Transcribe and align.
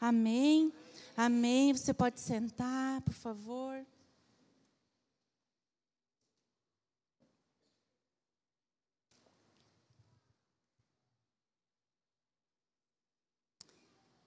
Amém. 0.00 0.72
Amém. 1.16 1.72
Você 1.72 1.92
pode 1.92 2.20
sentar, 2.20 3.00
por 3.02 3.14
favor. 3.14 3.84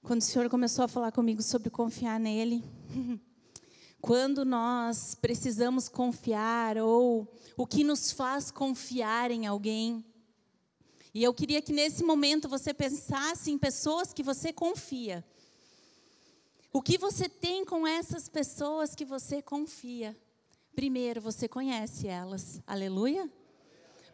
Quando 0.03 0.19
o 0.19 0.25
Senhor 0.25 0.49
começou 0.49 0.83
a 0.83 0.89
falar 0.89 1.13
comigo 1.13 1.41
sobre 1.41 1.69
confiar 1.69 2.19
nele, 2.19 2.61
quando 4.01 4.43
nós 4.43 5.15
precisamos 5.15 5.87
confiar 5.87 6.77
ou 6.77 7.33
o 7.55 7.65
que 7.65 7.81
nos 7.81 8.11
faz 8.11 8.51
confiar 8.51 9.31
em 9.31 9.47
alguém. 9.47 10.03
E 11.13 11.23
eu 11.23 11.33
queria 11.33 11.61
que 11.61 11.71
nesse 11.71 12.03
momento 12.03 12.49
você 12.49 12.73
pensasse 12.73 13.51
em 13.51 13.57
pessoas 13.57 14.11
que 14.11 14.21
você 14.21 14.51
confia. 14.51 15.23
O 16.73 16.81
que 16.81 16.97
você 16.97 17.27
tem 17.27 17.65
com 17.65 17.85
essas 17.85 18.29
pessoas 18.29 18.95
que 18.95 19.03
você 19.03 19.41
confia? 19.41 20.15
Primeiro, 20.73 21.19
você 21.19 21.45
conhece 21.45 22.07
elas. 22.07 22.61
Aleluia? 22.65 23.29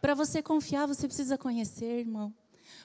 Para 0.01 0.15
você 0.15 0.41
confiar, 0.41 0.87
você 0.87 1.07
precisa 1.07 1.37
conhecer, 1.37 1.99
irmão. 1.99 2.33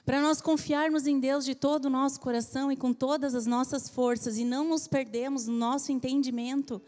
Para 0.05 0.21
nós 0.21 0.39
confiarmos 0.41 1.07
em 1.07 1.19
Deus 1.19 1.43
de 1.43 1.55
todo 1.55 1.85
o 1.85 1.89
nosso 1.89 2.19
coração 2.19 2.71
e 2.71 2.77
com 2.77 2.93
todas 2.93 3.33
as 3.33 3.47
nossas 3.47 3.89
forças 3.89 4.37
e 4.37 4.45
não 4.45 4.69
nos 4.69 4.87
perdermos 4.87 5.47
no 5.47 5.55
nosso 5.55 5.91
entendimento, 5.91 6.79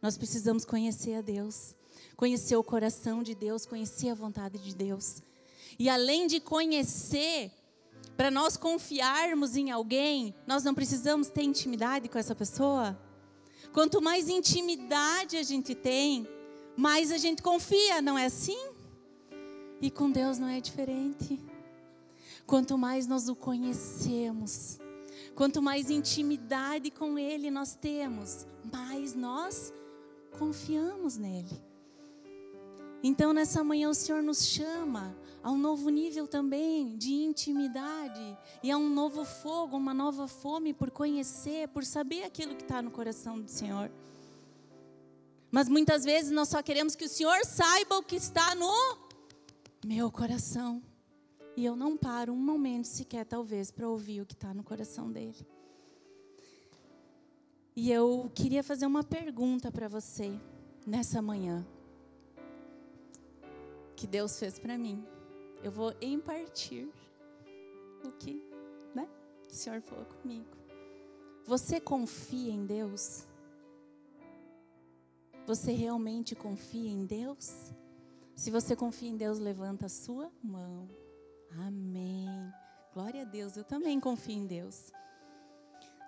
nós 0.00 0.16
precisamos 0.16 0.64
conhecer 0.64 1.14
a 1.14 1.20
Deus, 1.20 1.74
conhecer 2.16 2.54
o 2.54 2.62
coração 2.62 3.24
de 3.24 3.34
Deus, 3.34 3.66
conhecer 3.66 4.10
a 4.10 4.14
vontade 4.14 4.58
de 4.58 4.72
Deus. 4.72 5.20
E 5.80 5.88
além 5.88 6.28
de 6.28 6.38
conhecer, 6.38 7.50
para 8.20 8.30
nós 8.30 8.54
confiarmos 8.54 9.56
em 9.56 9.70
alguém, 9.70 10.34
nós 10.46 10.62
não 10.62 10.74
precisamos 10.74 11.30
ter 11.30 11.42
intimidade 11.42 12.06
com 12.06 12.18
essa 12.18 12.34
pessoa? 12.34 13.00
Quanto 13.72 14.02
mais 14.02 14.28
intimidade 14.28 15.38
a 15.38 15.42
gente 15.42 15.74
tem, 15.74 16.28
mais 16.76 17.10
a 17.10 17.16
gente 17.16 17.42
confia, 17.42 18.02
não 18.02 18.18
é 18.18 18.26
assim? 18.26 18.58
E 19.80 19.90
com 19.90 20.10
Deus 20.10 20.38
não 20.38 20.48
é 20.48 20.60
diferente. 20.60 21.40
Quanto 22.46 22.76
mais 22.76 23.06
nós 23.06 23.26
o 23.30 23.34
conhecemos, 23.34 24.78
quanto 25.34 25.62
mais 25.62 25.88
intimidade 25.88 26.90
com 26.90 27.18
Ele 27.18 27.50
nós 27.50 27.74
temos, 27.74 28.46
mais 28.70 29.14
nós 29.14 29.72
confiamos 30.38 31.16
nele. 31.16 31.58
Então, 33.02 33.32
nessa 33.32 33.64
manhã, 33.64 33.88
o 33.88 33.94
Senhor 33.94 34.22
nos 34.22 34.44
chama 34.44 35.16
a 35.42 35.50
um 35.50 35.56
novo 35.56 35.88
nível 35.88 36.26
também 36.26 36.96
de 36.96 37.12
intimidade 37.12 38.36
e 38.62 38.70
a 38.70 38.76
um 38.76 38.88
novo 38.88 39.24
fogo, 39.24 39.76
uma 39.76 39.94
nova 39.94 40.28
fome 40.28 40.74
por 40.74 40.90
conhecer, 40.90 41.68
por 41.68 41.84
saber 41.84 42.24
aquilo 42.24 42.54
que 42.54 42.62
está 42.62 42.82
no 42.82 42.90
coração 42.90 43.40
do 43.40 43.50
Senhor. 43.50 43.90
Mas 45.50 45.68
muitas 45.68 46.04
vezes 46.04 46.30
nós 46.30 46.48
só 46.48 46.62
queremos 46.62 46.94
que 46.94 47.04
o 47.04 47.08
Senhor 47.08 47.44
saiba 47.44 47.96
o 47.96 48.02
que 48.02 48.16
está 48.16 48.54
no 48.54 48.98
meu 49.84 50.10
coração. 50.10 50.82
E 51.56 51.64
eu 51.64 51.74
não 51.74 51.96
paro 51.96 52.32
um 52.32 52.36
momento 52.36 52.86
sequer, 52.86 53.24
talvez, 53.24 53.70
para 53.70 53.88
ouvir 53.88 54.20
o 54.20 54.26
que 54.26 54.34
está 54.34 54.54
no 54.54 54.62
coração 54.62 55.10
dele. 55.10 55.46
E 57.74 57.90
eu 57.90 58.30
queria 58.34 58.62
fazer 58.62 58.86
uma 58.86 59.02
pergunta 59.02 59.72
para 59.72 59.88
você 59.88 60.38
nessa 60.86 61.20
manhã. 61.20 61.66
Que 63.96 64.06
Deus 64.06 64.38
fez 64.38 64.58
para 64.58 64.78
mim. 64.78 65.04
Eu 65.62 65.70
vou 65.70 65.94
impartir 66.00 66.88
o 68.04 68.10
que 68.12 68.42
né, 68.94 69.08
o 69.48 69.54
Senhor 69.54 69.80
falou 69.82 70.04
comigo. 70.04 70.48
Você 71.44 71.80
confia 71.80 72.52
em 72.52 72.64
Deus? 72.64 73.26
Você 75.46 75.72
realmente 75.72 76.34
confia 76.34 76.90
em 76.90 77.04
Deus? 77.04 77.72
Se 78.34 78.50
você 78.50 78.74
confia 78.74 79.10
em 79.10 79.16
Deus, 79.16 79.38
levanta 79.38 79.86
a 79.86 79.88
sua 79.88 80.30
mão. 80.42 80.88
Amém. 81.66 82.28
Glória 82.94 83.22
a 83.22 83.24
Deus, 83.24 83.56
eu 83.56 83.64
também 83.64 84.00
confio 84.00 84.36
em 84.36 84.46
Deus. 84.46 84.92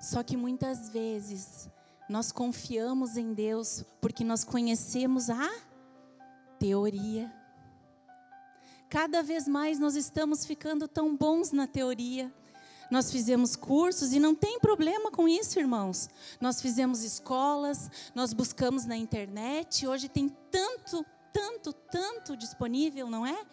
Só 0.01 0.23
que 0.23 0.37
muitas 0.37 0.89
vezes 0.89 1.69
nós 2.09 2.33
confiamos 2.33 3.17
em 3.17 3.35
Deus 3.35 3.85
porque 4.01 4.25
nós 4.25 4.45
conhecemos 4.45 5.29
a 5.29 5.51
teoria. 6.59 7.42
Cada 8.93 9.23
vez 9.23 9.49
mais 9.49 9.79
nós 9.79 9.97
estamos 9.97 10.45
ficando 10.45 10.87
tão 10.87 11.17
bons 11.17 11.51
na 11.51 11.67
teoria. 11.67 12.31
Nós 12.91 13.11
fizemos 13.11 13.57
cursos 13.57 14.13
e 14.13 14.21
não 14.21 14.35
tem 14.35 14.61
problema 14.61 15.11
com 15.11 15.27
isso, 15.27 15.59
irmãos. 15.59 16.11
Nós 16.39 16.61
fizemos 16.61 17.03
escolas, 17.03 17.91
nós 18.15 18.35
buscamos 18.35 18.85
na 18.85 18.95
internet, 18.95 19.87
hoje 19.87 20.11
tem 20.11 20.29
tanto, 20.51 21.07
tanto, 21.33 21.73
tanto 21.73 22.37
disponível, 22.37 23.09
não 23.09 23.25
é? 23.27 23.47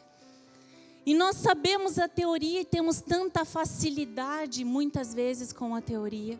E 1.05 1.13
nós 1.13 1.37
sabemos 1.37 1.97
a 1.97 2.09
teoria 2.09 2.59
e 2.59 2.65
temos 2.65 2.99
tanta 2.99 3.45
facilidade 3.45 4.65
muitas 4.65 5.13
vezes 5.13 5.53
com 5.53 5.73
a 5.73 5.79
teoria. 5.79 6.37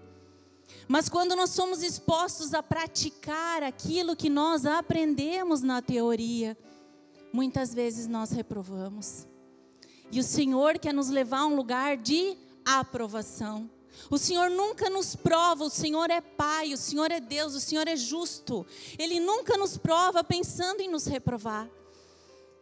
Mas 0.90 1.08
quando 1.08 1.38
nós 1.38 1.52
somos 1.52 1.82
expostos 1.84 2.54
a 2.54 2.62
praticar 2.62 3.64
aquilo 3.64 4.14
que 4.14 4.30
nós 4.30 4.66
aprendemos 4.66 5.62
na 5.62 5.82
teoria, 5.82 6.58
muitas 7.32 7.74
vezes 7.74 8.08
nós 8.08 8.32
reprovamos. 8.32 9.28
E 10.12 10.20
o 10.20 10.24
Senhor 10.24 10.80
quer 10.80 10.94
nos 10.94 11.10
levar 11.10 11.40
a 11.40 11.46
um 11.46 11.56
lugar 11.56 11.98
de 11.98 12.36
aprovação. 12.66 13.70
O 14.10 14.18
Senhor 14.18 14.50
nunca 14.50 14.90
nos 14.90 15.16
prova, 15.16 15.66
o 15.66 15.70
Senhor 15.70 16.10
é 16.10 16.22
Pai, 16.22 16.74
o 16.74 16.78
Senhor 16.78 17.12
é 17.12 17.20
Deus, 17.20 17.54
o 17.54 17.60
Senhor 17.60 17.88
é 17.88 17.96
justo. 17.96 18.66
Ele 18.98 19.20
nunca 19.20 19.58
nos 19.58 19.78
prova 19.78 20.24
pensando 20.24 20.82
em 20.82 20.90
nos 20.90 21.06
reprovar. 21.06 21.70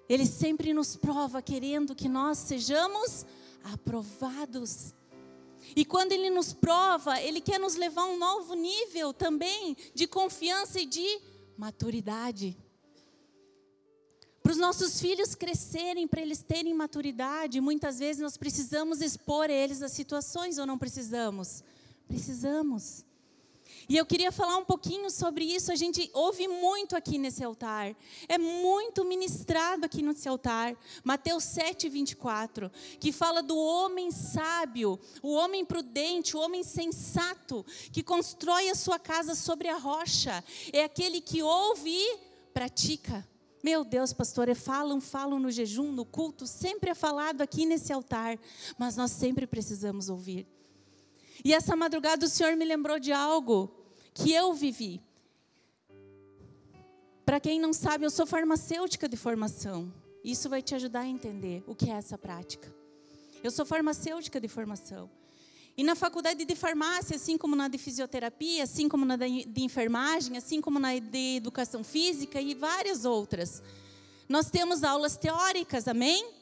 Ele 0.09 0.25
sempre 0.25 0.73
nos 0.73 0.95
prova 0.95 1.41
querendo 1.41 1.95
que 1.95 2.09
nós 2.09 2.37
sejamos 2.37 3.25
aprovados. 3.63 4.93
E 5.75 5.83
quando 5.83 6.13
Ele 6.13 6.29
nos 6.29 6.53
prova, 6.53 7.21
Ele 7.21 7.41
quer 7.41 7.59
nos 7.59 7.75
levar 7.75 8.03
a 8.03 8.07
um 8.07 8.17
novo 8.17 8.53
nível 8.53 9.13
também 9.13 9.75
de 9.93 10.07
confiança 10.07 10.79
e 10.79 10.85
de 10.85 11.21
maturidade. 11.57 12.57
Para 14.47 14.53
os 14.53 14.59
nossos 14.59 15.01
filhos 15.01 15.35
crescerem, 15.35 16.07
para 16.07 16.21
eles 16.21 16.41
terem 16.41 16.73
maturidade, 16.73 17.59
muitas 17.59 17.99
vezes 17.99 18.21
nós 18.21 18.37
precisamos 18.37 19.01
expor 19.01 19.49
eles 19.49 19.81
a 19.81 19.89
situações 19.89 20.57
ou 20.57 20.65
não 20.65 20.77
precisamos? 20.77 21.61
Precisamos. 22.07 23.03
E 23.89 23.97
eu 23.97 24.05
queria 24.05 24.31
falar 24.31 24.55
um 24.55 24.63
pouquinho 24.63 25.11
sobre 25.11 25.43
isso. 25.43 25.69
A 25.69 25.75
gente 25.75 26.09
ouve 26.13 26.47
muito 26.47 26.95
aqui 26.95 27.17
nesse 27.17 27.43
altar. 27.43 27.93
É 28.29 28.37
muito 28.37 29.03
ministrado 29.03 29.85
aqui 29.85 30.01
nesse 30.01 30.29
altar. 30.29 30.77
Mateus 31.03 31.43
7, 31.43 31.89
24. 31.89 32.71
Que 33.01 33.11
fala 33.11 33.43
do 33.43 33.57
homem 33.57 34.11
sábio, 34.11 34.97
o 35.21 35.33
homem 35.33 35.65
prudente, 35.65 36.37
o 36.37 36.39
homem 36.39 36.63
sensato, 36.63 37.65
que 37.91 38.01
constrói 38.01 38.69
a 38.69 38.75
sua 38.75 38.97
casa 38.97 39.35
sobre 39.35 39.67
a 39.67 39.77
rocha. 39.77 40.41
É 40.71 40.85
aquele 40.85 41.19
que 41.19 41.43
ouve 41.43 41.89
e 41.89 42.17
pratica. 42.53 43.27
Meu 43.63 43.83
Deus, 43.83 44.13
pastor, 44.13 44.49
é 44.49 44.55
falam, 44.55 45.01
falam 45.01 45.39
no 45.39 45.51
jejum, 45.51 45.91
no 45.91 46.05
culto, 46.05 46.45
sempre 46.45 46.91
é 46.91 46.95
falado 46.95 47.41
aqui 47.41 47.65
nesse 47.65 47.91
altar, 47.91 48.39
mas 48.77 48.95
nós 48.95 49.11
sempre 49.11 49.47
precisamos 49.47 50.09
ouvir. 50.09 50.47
E 51.43 51.53
essa 51.53 51.75
madrugada 51.75 52.25
o 52.25 52.29
Senhor 52.29 52.55
me 52.55 52.65
lembrou 52.65 52.99
de 52.99 53.11
algo 53.11 53.71
que 54.13 54.31
eu 54.31 54.53
vivi. 54.53 55.01
Para 57.25 57.39
quem 57.39 57.59
não 57.59 57.73
sabe, 57.73 58.05
eu 58.05 58.09
sou 58.09 58.25
farmacêutica 58.25 59.09
de 59.09 59.17
formação. 59.17 59.93
Isso 60.23 60.49
vai 60.49 60.61
te 60.61 60.73
ajudar 60.75 61.01
a 61.01 61.07
entender 61.07 61.63
o 61.67 61.75
que 61.75 61.89
é 61.89 61.93
essa 61.93 62.17
prática. 62.17 62.73
Eu 63.43 63.51
sou 63.51 63.65
farmacêutica 63.65 64.39
de 64.39 64.47
formação. 64.47 65.09
E 65.77 65.83
na 65.83 65.95
faculdade 65.95 66.43
de 66.43 66.55
farmácia, 66.55 67.17
assim 67.17 67.37
como 67.37 67.55
na 67.55 67.67
de 67.67 67.77
fisioterapia, 67.77 68.63
assim 68.63 68.89
como 68.89 69.05
na 69.05 69.15
de 69.15 69.61
enfermagem, 69.61 70.35
assim 70.35 70.59
como 70.59 70.79
na 70.79 70.97
de 70.97 71.35
educação 71.37 71.83
física 71.83 72.41
e 72.41 72.55
várias 72.55 73.05
outras, 73.05 73.61
nós 74.27 74.49
temos 74.49 74.83
aulas 74.83 75.17
teóricas, 75.17 75.87
amém? 75.87 76.33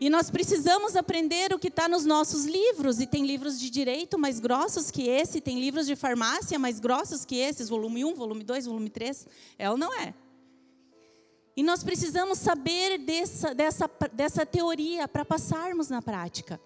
E 0.00 0.08
nós 0.08 0.30
precisamos 0.30 0.96
aprender 0.96 1.52
o 1.52 1.58
que 1.58 1.68
está 1.68 1.86
nos 1.86 2.06
nossos 2.06 2.46
livros. 2.46 2.98
E 2.98 3.06
tem 3.06 3.26
livros 3.26 3.60
de 3.60 3.68
direito 3.68 4.18
mais 4.18 4.40
grossos 4.40 4.90
que 4.90 5.06
esse, 5.06 5.40
tem 5.40 5.60
livros 5.60 5.86
de 5.86 5.94
farmácia 5.94 6.58
mais 6.58 6.80
grossos 6.80 7.26
que 7.26 7.36
esses, 7.36 7.68
volume 7.68 8.06
1, 8.06 8.14
volume 8.14 8.42
2, 8.42 8.64
volume 8.64 8.88
3. 8.88 9.26
É 9.58 9.70
ou 9.70 9.76
não 9.76 9.92
é? 10.00 10.14
E 11.54 11.62
nós 11.62 11.84
precisamos 11.84 12.38
saber 12.38 12.96
dessa, 12.98 13.54
dessa, 13.54 13.90
dessa 14.12 14.46
teoria 14.46 15.06
para 15.06 15.26
passarmos 15.26 15.90
na 15.90 16.00
prática. 16.00 16.58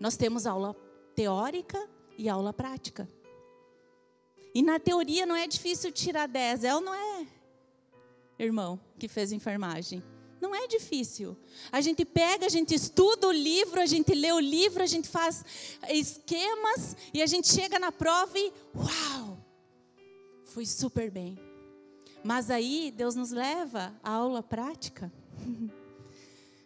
Nós 0.00 0.16
temos 0.16 0.46
aula 0.46 0.74
teórica 1.14 1.88
e 2.16 2.28
aula 2.28 2.52
prática. 2.52 3.08
E 4.54 4.62
na 4.62 4.78
teoria 4.78 5.24
não 5.24 5.34
é 5.34 5.46
difícil 5.46 5.90
tirar 5.90 6.26
10, 6.26 6.64
é 6.64 6.74
ou 6.74 6.80
não 6.80 6.94
é? 6.94 7.26
Irmão 8.38 8.78
que 8.98 9.08
fez 9.08 9.32
enfermagem. 9.32 10.02
Não 10.40 10.54
é 10.54 10.66
difícil. 10.66 11.36
A 11.70 11.80
gente 11.80 12.04
pega, 12.04 12.46
a 12.46 12.48
gente 12.48 12.74
estuda 12.74 13.28
o 13.28 13.32
livro, 13.32 13.80
a 13.80 13.86
gente 13.86 14.12
lê 14.12 14.32
o 14.32 14.40
livro, 14.40 14.82
a 14.82 14.86
gente 14.86 15.08
faz 15.08 15.44
esquemas 15.88 16.96
e 17.14 17.22
a 17.22 17.26
gente 17.26 17.48
chega 17.48 17.78
na 17.78 17.92
prova 17.92 18.36
e 18.36 18.52
uau! 18.74 19.38
Fui 20.46 20.66
super 20.66 21.10
bem. 21.10 21.38
Mas 22.24 22.50
aí 22.50 22.92
Deus 22.94 23.14
nos 23.14 23.30
leva 23.30 23.94
à 24.02 24.10
aula 24.10 24.42
prática. 24.42 25.12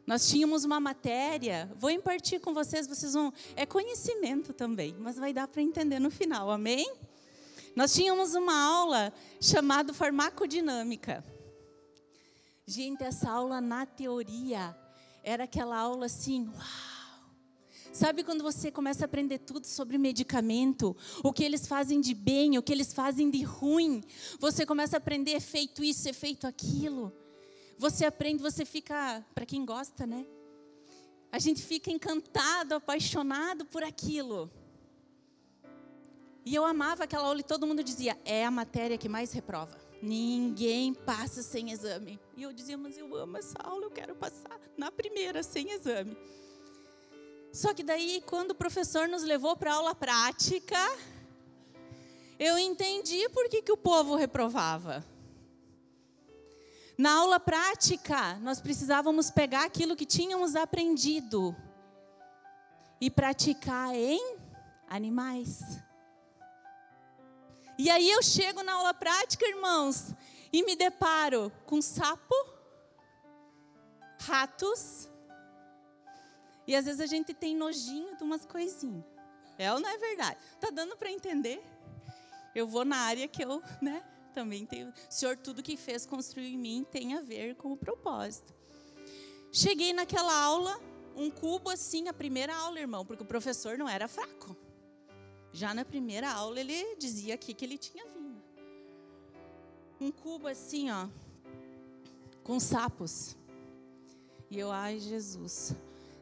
Nós 0.07 0.29
tínhamos 0.29 0.65
uma 0.65 0.79
matéria, 0.79 1.69
vou 1.77 1.91
impartir 1.91 2.41
com 2.41 2.55
vocês, 2.55 2.87
vocês 2.87 3.15
vão. 3.15 3.33
É 3.57 3.67
conhecimento 3.67 4.53
também, 4.53 4.95
mas 5.01 5.17
vai 5.17 5.33
dar 5.33 5.49
para 5.49 5.61
entender 5.61 5.99
no 5.99 6.11
final, 6.11 6.49
amém? 6.51 6.89
Nós 7.75 7.93
tínhamos 7.93 8.35
uma 8.35 8.57
aula 8.57 9.13
chamada 9.41 9.93
farmacodinâmica. 9.93 11.25
Gente, 12.65 13.03
essa 13.03 13.29
aula 13.31 13.61
na 13.61 13.85
teoria 13.85 14.77
era 15.25 15.45
aquela 15.45 15.77
aula 15.77 16.07
assim, 16.07 16.49
uau! 16.49 16.97
Sabe 17.93 18.23
quando 18.23 18.43
você 18.43 18.71
começa 18.71 19.05
a 19.05 19.07
aprender 19.07 19.39
tudo 19.39 19.67
sobre 19.67 19.99
medicamento, 19.99 20.97
o 21.25 21.33
que 21.33 21.43
eles 21.43 21.67
fazem 21.67 22.01
de 22.01 22.15
bem, 22.15 22.59
o 22.59 22.63
que 22.63 22.73
eles 22.73 22.93
fazem 22.93 23.31
de 23.31 23.43
ruim? 23.43 24.05
Você 24.39 24.65
começa 24.65 24.97
a 24.97 24.99
aprender 24.99 25.33
efeito 25.33 25.83
isso, 25.83 26.09
efeito 26.09 26.47
aquilo. 26.47 27.13
Você 27.79 28.05
aprende, 28.05 28.43
você 28.43 28.65
fica, 28.65 29.25
para 29.35 29.45
quem 29.45 29.65
gosta, 29.65 30.07
né? 30.07 30.27
A 31.31 31.39
gente 31.39 31.63
fica 31.63 31.91
encantado, 31.91 32.75
apaixonado 32.75 33.67
por 33.67 33.83
aquilo. 33.83 34.51
E 36.45 36.55
eu 36.55 36.65
amava 36.65 37.05
aquela 37.05 37.27
aula 37.27 37.41
e 37.41 37.45
todo 37.45 37.67
mundo 37.67 37.83
dizia: 37.83 38.17
é 38.25 38.45
a 38.47 38.51
matéria 38.51 38.97
que 38.97 39.09
mais 39.09 39.33
reprova. 39.33 39.77
Ninguém 40.01 40.95
passa 40.95 41.43
sem 41.43 41.73
exame. 41.73 42.19
E 42.37 42.43
eu 42.43 42.53
dizia: 42.53 42.79
mas 42.79 42.97
eu 42.97 43.15
amo 43.15 43.37
essa 43.37 43.59
aula, 43.59 43.85
eu 43.85 43.91
quero 43.91 44.15
passar 44.15 44.59
na 44.79 44.91
primeira, 44.91 45.43
sem 45.43 45.73
exame. 45.73 46.17
Só 47.53 47.75
que 47.75 47.83
daí, 47.83 48.23
quando 48.27 48.53
o 48.53 48.55
professor 48.55 49.09
nos 49.09 49.23
levou 49.23 49.57
para 49.57 49.75
aula 49.75 49.95
prática, 49.95 50.79
eu 52.39 52.59
entendi 52.59 53.29
por 53.31 53.49
que, 53.49 53.63
que 53.63 53.73
o 53.73 53.77
povo 53.77 54.15
reprovava. 54.15 55.05
Na 56.99 57.19
aula 57.19 57.39
prática, 57.39 58.35
nós 58.37 58.59
precisávamos 58.59 59.31
pegar 59.31 59.65
aquilo 59.65 59.95
que 59.95 60.07
tínhamos 60.07 60.57
aprendido 60.57 61.55
e 62.99 63.11
praticar 63.11 63.95
em 63.95 64.39
animais. 64.89 65.61
E 67.79 67.91
aí 67.91 68.11
eu 68.11 68.23
chego 68.23 68.63
na 68.63 68.73
aula 68.73 68.95
prática, 68.95 69.47
irmãos, 69.47 70.15
e 70.51 70.63
me 70.63 70.75
deparo 70.75 71.53
com 71.67 71.83
sapo, 71.83 72.35
ratos, 74.21 75.07
e 76.67 76.75
às 76.75 76.87
vezes 76.87 77.01
a 77.01 77.07
gente 77.07 77.35
tem 77.35 77.55
nojinho 77.55 78.17
de 78.17 78.23
umas 78.23 78.47
coisinhas. 78.47 79.05
É 79.59 79.73
ou 79.73 79.79
não 79.79 79.89
é 79.89 79.99
verdade? 79.99 80.39
Tá 80.59 80.71
dando 80.71 80.97
para 80.97 81.11
entender? 81.11 81.63
Eu 82.55 82.67
vou 82.67 82.85
na 82.87 82.97
área 82.97 83.29
que 83.29 83.45
eu, 83.45 83.63
né? 83.81 84.03
Também 84.37 84.67
tem. 84.67 84.87
O 84.87 84.93
Senhor, 85.09 85.35
tudo 85.39 85.63
que 85.63 85.79
fez 85.79 86.05
construir 86.05 86.53
em 86.53 86.59
mim 86.59 86.87
tem 86.91 87.15
a 87.15 87.23
ver 87.23 87.55
com 87.57 87.73
o 87.73 87.77
propósito. 87.77 88.55
Cheguei 89.51 89.95
naquela 89.95 90.39
aula, 90.39 90.79
um 91.17 91.31
cubo 91.31 91.71
assim, 91.71 92.07
a 92.09 92.13
primeira 92.13 92.55
aula, 92.55 92.79
irmão, 92.79 93.07
porque 93.07 93.23
o 93.23 93.27
professor 93.27 93.79
não 93.79 93.89
era 93.89 94.07
fraco. 94.07 94.55
Já 95.53 95.73
na 95.73 95.87
primeira 95.87 96.31
aula 96.31 96.61
ele 96.61 96.97
dizia 96.97 97.35
aqui 97.35 97.55
que 97.55 97.65
ele 97.65 97.79
tinha 97.79 98.05
vindo. 98.09 98.43
Um 99.99 100.13
cubo 100.13 100.49
assim, 100.49 100.91
ó, 100.91 101.09
com 102.45 102.61
sapos. 102.61 103.35
E 104.51 104.59
eu, 104.59 104.71
ai 104.71 104.99
Jesus. 104.99 105.75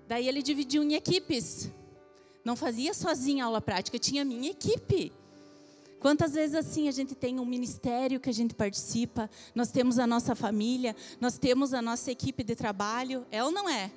Daí 0.06 0.28
ele 0.28 0.40
dividiu 0.40 0.84
em 0.84 0.94
equipes. 0.94 1.68
Não 2.44 2.54
fazia 2.54 2.94
sozinho 2.94 3.42
a 3.42 3.48
aula 3.48 3.60
prática, 3.60 3.98
tinha 3.98 4.24
minha 4.24 4.52
equipe. 4.52 5.12
Quantas 6.04 6.34
vezes 6.34 6.54
assim 6.54 6.86
a 6.86 6.90
gente 6.90 7.14
tem 7.14 7.40
um 7.40 7.46
ministério 7.46 8.20
que 8.20 8.28
a 8.28 8.32
gente 8.32 8.52
participa, 8.52 9.30
nós 9.54 9.70
temos 9.70 9.98
a 9.98 10.06
nossa 10.06 10.34
família, 10.34 10.94
nós 11.18 11.38
temos 11.38 11.72
a 11.72 11.80
nossa 11.80 12.10
equipe 12.10 12.44
de 12.44 12.54
trabalho, 12.54 13.26
é 13.30 13.42
ou 13.42 13.50
não 13.50 13.66
é? 13.66 13.90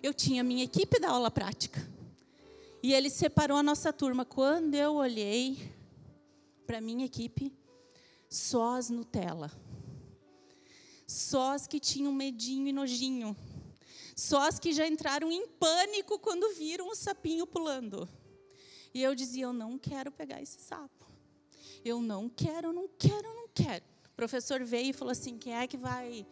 Eu 0.00 0.14
tinha 0.14 0.44
minha 0.44 0.62
equipe 0.62 1.00
da 1.00 1.10
aula 1.10 1.28
prática. 1.28 1.84
E 2.80 2.94
ele 2.94 3.10
separou 3.10 3.56
a 3.56 3.64
nossa 3.64 3.92
turma. 3.92 4.24
Quando 4.24 4.76
eu 4.76 4.94
olhei 4.94 5.58
para 6.68 6.78
a 6.78 6.80
minha 6.80 7.04
equipe, 7.04 7.52
só 8.28 8.76
as 8.76 8.88
Nutella. 8.88 9.50
Só 11.04 11.54
as 11.54 11.66
que 11.66 11.80
tinham 11.80 12.12
medinho 12.12 12.68
e 12.68 12.72
nojinho. 12.72 13.36
Só 14.14 14.46
as 14.46 14.60
que 14.60 14.72
já 14.72 14.86
entraram 14.86 15.32
em 15.32 15.48
pânico 15.48 16.16
quando 16.20 16.54
viram 16.54 16.88
o 16.88 16.94
sapinho 16.94 17.44
pulando. 17.44 18.08
E 18.94 19.02
eu 19.02 19.16
dizia: 19.16 19.46
Eu 19.46 19.52
não 19.52 19.76
quero 19.76 20.12
pegar 20.12 20.40
esse 20.40 20.60
sapo. 20.60 20.99
Eu 21.84 22.00
não 22.00 22.28
quero, 22.28 22.72
não 22.72 22.88
quero, 22.98 23.34
não 23.34 23.48
quero. 23.48 23.84
O 24.06 24.16
professor 24.16 24.62
veio 24.64 24.90
e 24.90 24.92
falou 24.92 25.12
assim: 25.12 25.38
quem 25.38 25.54
é 25.54 25.66
que 25.66 25.76
vai 25.76 26.26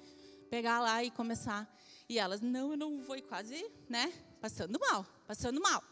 pegar 0.51 0.81
lá 0.81 1.03
e 1.03 1.11
começar? 1.11 1.73
E 2.09 2.19
elas, 2.19 2.41
não, 2.41 2.73
eu 2.73 2.77
não 2.77 3.01
vou, 3.01 3.17
e 3.17 3.23
quase, 3.23 3.71
né, 3.89 4.13
passando 4.41 4.79
mal, 4.79 5.07
passando 5.27 5.61
mal. 5.61 5.83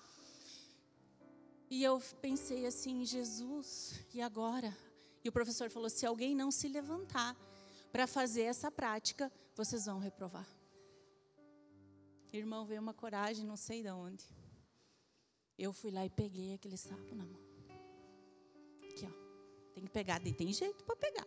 E 1.68 1.82
eu 1.82 2.00
pensei 2.20 2.64
assim, 2.66 3.04
Jesus, 3.04 4.00
e 4.14 4.20
agora? 4.20 4.76
E 5.24 5.28
o 5.28 5.32
professor 5.32 5.70
falou: 5.70 5.90
se 5.90 6.06
alguém 6.06 6.34
não 6.34 6.50
se 6.50 6.68
levantar 6.68 7.36
para 7.90 8.06
fazer 8.06 8.42
essa 8.42 8.70
prática, 8.70 9.32
vocês 9.54 9.86
vão 9.86 9.98
reprovar. 9.98 10.46
Irmão, 12.32 12.66
veio 12.66 12.82
uma 12.82 12.92
coragem, 12.92 13.46
não 13.46 13.56
sei 13.56 13.82
de 13.82 13.90
onde. 13.90 14.24
Eu 15.58 15.72
fui 15.72 15.90
lá 15.90 16.04
e 16.04 16.10
peguei 16.10 16.52
aquele 16.52 16.76
sapo 16.76 17.14
na 17.14 17.24
mão. 17.24 17.45
Tem 19.76 19.84
que 19.84 19.90
pegar, 19.90 20.26
e 20.26 20.32
tem 20.32 20.50
jeito 20.54 20.82
para 20.84 20.96
pegar. 20.96 21.26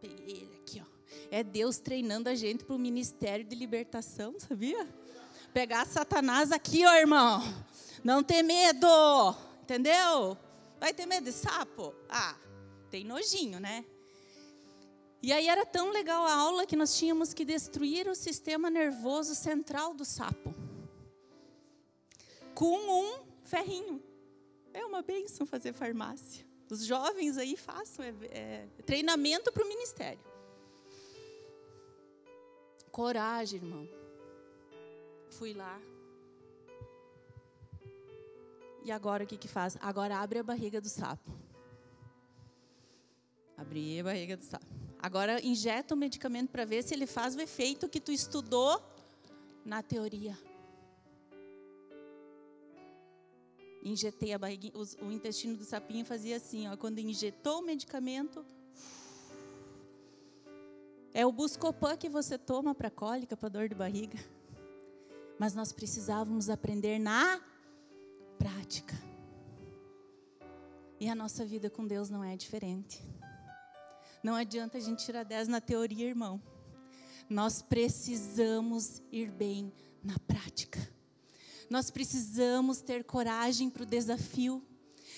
Peguei 0.00 0.38
ele 0.38 0.56
aqui, 0.56 0.82
ó. 0.84 1.00
É 1.30 1.44
Deus 1.44 1.78
treinando 1.78 2.28
a 2.28 2.34
gente 2.34 2.64
para 2.64 2.74
o 2.74 2.78
ministério 2.80 3.44
de 3.44 3.54
libertação, 3.54 4.34
sabia? 4.40 4.88
Pegar 5.54 5.86
Satanás 5.86 6.50
aqui, 6.50 6.84
ó, 6.84 6.92
irmão. 6.94 7.40
Não 8.02 8.24
ter 8.24 8.42
medo, 8.42 8.88
entendeu? 9.62 10.36
Vai 10.80 10.92
ter 10.92 11.06
medo 11.06 11.26
de 11.26 11.32
sapo? 11.32 11.94
Ah, 12.08 12.34
tem 12.90 13.04
nojinho, 13.04 13.60
né? 13.60 13.84
E 15.22 15.32
aí 15.32 15.46
era 15.46 15.64
tão 15.64 15.92
legal 15.92 16.26
a 16.26 16.34
aula 16.34 16.66
que 16.66 16.74
nós 16.74 16.98
tínhamos 16.98 17.32
que 17.32 17.44
destruir 17.44 18.08
o 18.08 18.16
sistema 18.16 18.68
nervoso 18.68 19.36
central 19.36 19.94
do 19.94 20.04
sapo. 20.04 20.52
Com 22.52 22.76
um 22.76 23.22
ferrinho. 23.44 24.02
É 24.74 24.84
uma 24.84 25.02
benção 25.02 25.46
fazer 25.46 25.72
farmácia. 25.72 26.49
Os 26.70 26.84
jovens 26.84 27.36
aí 27.36 27.56
façam 27.56 28.04
é, 28.04 28.14
é, 28.30 28.66
treinamento 28.86 29.50
para 29.50 29.64
o 29.64 29.68
ministério. 29.68 30.20
Coragem, 32.92 33.60
irmão. 33.60 33.88
Fui 35.30 35.52
lá. 35.52 35.80
E 38.84 38.90
agora 38.92 39.24
o 39.24 39.26
que 39.26 39.36
que 39.36 39.48
faz? 39.48 39.76
Agora 39.80 40.18
abre 40.18 40.38
a 40.38 40.42
barriga 40.42 40.80
do 40.80 40.88
sapo. 40.88 41.30
Abri 43.56 44.00
a 44.00 44.04
barriga 44.04 44.36
do 44.36 44.44
sapo. 44.44 44.66
Agora 44.98 45.44
injeta 45.44 45.94
o 45.94 45.96
medicamento 45.96 46.50
para 46.50 46.64
ver 46.64 46.82
se 46.82 46.94
ele 46.94 47.06
faz 47.06 47.34
o 47.34 47.40
efeito 47.40 47.88
que 47.88 48.00
tu 48.00 48.12
estudou 48.12 48.82
na 49.64 49.82
teoria. 49.82 50.38
Injetei 53.82 54.32
a 54.32 54.38
barriguinha, 54.38 54.72
o 55.02 55.10
intestino 55.10 55.56
do 55.56 55.64
sapinho 55.64 56.04
fazia 56.04 56.36
assim, 56.36 56.68
ó, 56.68 56.76
quando 56.76 56.98
injetou 56.98 57.60
o 57.60 57.62
medicamento, 57.62 58.44
é 61.12 61.26
o 61.26 61.32
Buscopan 61.32 61.96
que 61.96 62.08
você 62.08 62.38
toma 62.38 62.74
para 62.74 62.90
cólica, 62.90 63.36
para 63.36 63.48
dor 63.48 63.68
de 63.68 63.74
barriga. 63.74 64.18
Mas 65.38 65.54
nós 65.54 65.72
precisávamos 65.72 66.48
aprender 66.48 66.98
na 66.98 67.40
prática. 68.38 68.94
E 71.00 71.08
a 71.08 71.14
nossa 71.14 71.44
vida 71.44 71.70
com 71.70 71.86
Deus 71.86 72.10
não 72.10 72.22
é 72.22 72.36
diferente. 72.36 73.02
Não 74.22 74.34
adianta 74.34 74.76
a 74.76 74.80
gente 74.80 75.04
tirar 75.04 75.24
10 75.24 75.48
na 75.48 75.60
teoria, 75.60 76.06
irmão. 76.06 76.40
Nós 77.28 77.62
precisamos 77.62 79.02
ir 79.10 79.30
bem 79.30 79.72
na 80.04 80.18
prática. 80.18 80.78
Nós 81.70 81.88
precisamos 81.88 82.80
ter 82.80 83.04
coragem 83.04 83.70
para 83.70 83.84
o 83.84 83.86
desafio. 83.86 84.60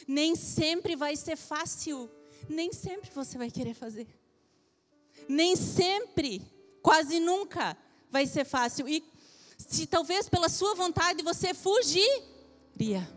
Nem 0.07 0.37
sempre 0.37 0.95
vai 0.95 1.17
ser 1.17 1.35
fácil, 1.35 2.11
nem 2.47 2.73
sempre 2.75 3.11
você 3.15 3.39
vai 3.39 3.51
querer 3.51 3.73
fazer. 3.73 4.07
Nem 5.27 5.57
sempre, 5.57 6.43
quase 6.83 7.19
nunca 7.19 7.75
vai 8.11 8.27
ser 8.27 8.45
fácil. 8.45 8.87
E 8.87 9.03
se 9.57 9.87
talvez 9.87 10.29
pela 10.29 10.51
sua 10.51 10.75
vontade 10.75 11.23
você 11.23 11.55
fugiria. 11.55 13.09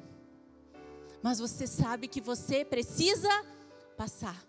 Mas 1.22 1.40
você 1.40 1.68
sabe 1.68 2.08
que 2.08 2.22
você 2.22 2.64
precisa 2.64 3.30
passar. 3.98 4.42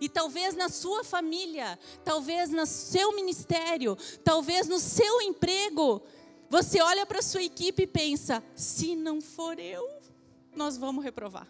E 0.00 0.08
talvez 0.08 0.56
na 0.56 0.70
sua 0.70 1.04
família, 1.04 1.78
talvez 2.02 2.48
no 2.48 2.64
seu 2.64 3.14
ministério, 3.14 3.98
talvez 4.24 4.66
no 4.66 4.78
seu 4.78 5.20
emprego, 5.20 6.00
você 6.50 6.82
olha 6.82 7.06
para 7.06 7.20
a 7.20 7.22
sua 7.22 7.44
equipe 7.44 7.84
e 7.84 7.86
pensa: 7.86 8.42
se 8.56 8.96
não 8.96 9.20
for 9.20 9.58
eu, 9.60 9.88
nós 10.54 10.76
vamos 10.76 11.04
reprovar. 11.04 11.46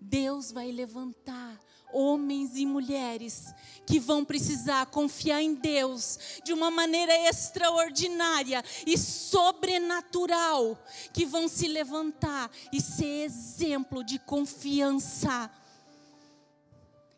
Deus 0.00 0.52
vai 0.52 0.70
levantar 0.70 1.58
homens 1.92 2.56
e 2.56 2.66
mulheres 2.66 3.54
que 3.86 3.98
vão 3.98 4.24
precisar 4.24 4.86
confiar 4.86 5.40
em 5.42 5.54
Deus 5.54 6.40
de 6.44 6.52
uma 6.52 6.70
maneira 6.70 7.12
extraordinária 7.28 8.62
e 8.86 8.96
sobrenatural, 8.96 10.78
que 11.12 11.26
vão 11.26 11.48
se 11.48 11.66
levantar 11.66 12.50
e 12.72 12.80
ser 12.80 13.24
exemplo 13.24 14.04
de 14.04 14.18
confiança 14.18 15.50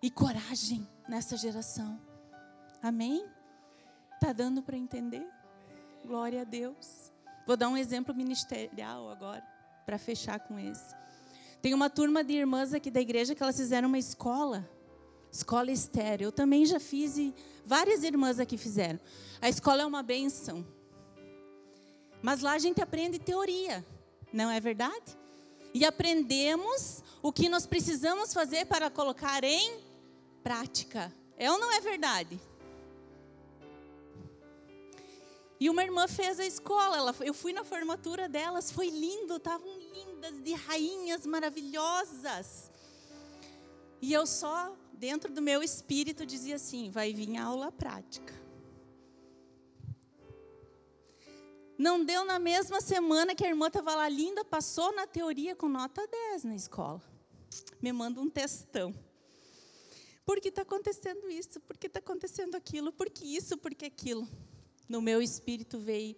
e 0.02 0.10
coragem 0.10 0.86
nessa 1.08 1.36
geração. 1.36 2.00
Amém? 2.82 3.26
Tá 4.20 4.32
dando 4.32 4.62
para 4.62 4.76
entender? 4.76 5.35
Glória 6.06 6.42
a 6.42 6.44
Deus. 6.44 7.10
Vou 7.44 7.56
dar 7.56 7.68
um 7.68 7.76
exemplo 7.76 8.14
ministerial 8.14 9.10
agora, 9.10 9.42
para 9.84 9.98
fechar 9.98 10.38
com 10.38 10.56
esse. 10.56 10.94
Tem 11.60 11.74
uma 11.74 11.90
turma 11.90 12.22
de 12.22 12.32
irmãs 12.32 12.72
aqui 12.72 12.92
da 12.92 13.00
igreja 13.00 13.34
que 13.34 13.42
elas 13.42 13.56
fizeram 13.56 13.88
uma 13.88 13.98
escola, 13.98 14.70
escola 15.32 15.72
estéreo. 15.72 16.26
Eu 16.26 16.32
também 16.32 16.64
já 16.64 16.78
fiz 16.78 17.18
e 17.18 17.34
várias 17.64 18.04
irmãs 18.04 18.38
aqui 18.38 18.56
fizeram. 18.56 19.00
A 19.42 19.48
escola 19.48 19.82
é 19.82 19.86
uma 19.86 20.00
benção. 20.00 20.64
Mas 22.22 22.40
lá 22.40 22.52
a 22.52 22.58
gente 22.58 22.80
aprende 22.80 23.18
teoria, 23.18 23.84
não 24.32 24.48
é 24.48 24.60
verdade? 24.60 25.18
E 25.74 25.84
aprendemos 25.84 27.02
o 27.20 27.32
que 27.32 27.48
nós 27.48 27.66
precisamos 27.66 28.32
fazer 28.32 28.64
para 28.66 28.88
colocar 28.90 29.42
em 29.42 29.80
prática. 30.40 31.12
É 31.36 31.50
ou 31.50 31.58
não 31.58 31.72
é 31.72 31.80
verdade? 31.80 32.40
E 35.58 35.70
uma 35.70 35.82
irmã 35.82 36.06
fez 36.06 36.38
a 36.38 36.44
escola, 36.44 36.96
ela, 36.98 37.14
eu 37.20 37.32
fui 37.32 37.52
na 37.52 37.64
formatura 37.64 38.28
delas, 38.28 38.70
foi 38.70 38.90
lindo, 38.90 39.36
estavam 39.36 39.66
lindas, 39.78 40.42
de 40.42 40.52
rainhas 40.52 41.24
maravilhosas. 41.24 42.70
E 44.02 44.12
eu 44.12 44.26
só, 44.26 44.76
dentro 44.92 45.32
do 45.32 45.40
meu 45.40 45.62
espírito, 45.62 46.26
dizia 46.26 46.56
assim: 46.56 46.90
vai 46.90 47.12
vir 47.14 47.36
a 47.38 47.44
aula 47.44 47.72
prática. 47.72 48.34
Não 51.78 52.04
deu 52.04 52.24
na 52.24 52.38
mesma 52.38 52.80
semana 52.80 53.34
que 53.34 53.44
a 53.44 53.48
irmã 53.48 53.66
estava 53.66 53.94
lá 53.94 54.08
linda, 54.08 54.44
passou 54.44 54.94
na 54.94 55.06
teoria 55.06 55.54
com 55.54 55.68
nota 55.68 56.06
10 56.06 56.44
na 56.44 56.54
escola. 56.54 57.02
Me 57.80 57.92
manda 57.92 58.20
um 58.20 58.30
textão. 58.30 58.94
Por 60.24 60.40
que 60.40 60.48
está 60.48 60.62
acontecendo 60.62 61.30
isso? 61.30 61.60
Por 61.60 61.76
que 61.76 61.86
está 61.86 61.98
acontecendo 61.98 62.54
aquilo? 62.56 62.92
Por 62.92 63.08
que 63.10 63.24
isso? 63.24 63.56
Por 63.56 63.74
que 63.74 63.84
aquilo? 63.84 64.26
No 64.88 65.00
meu 65.00 65.20
espírito 65.20 65.78
veio, 65.78 66.16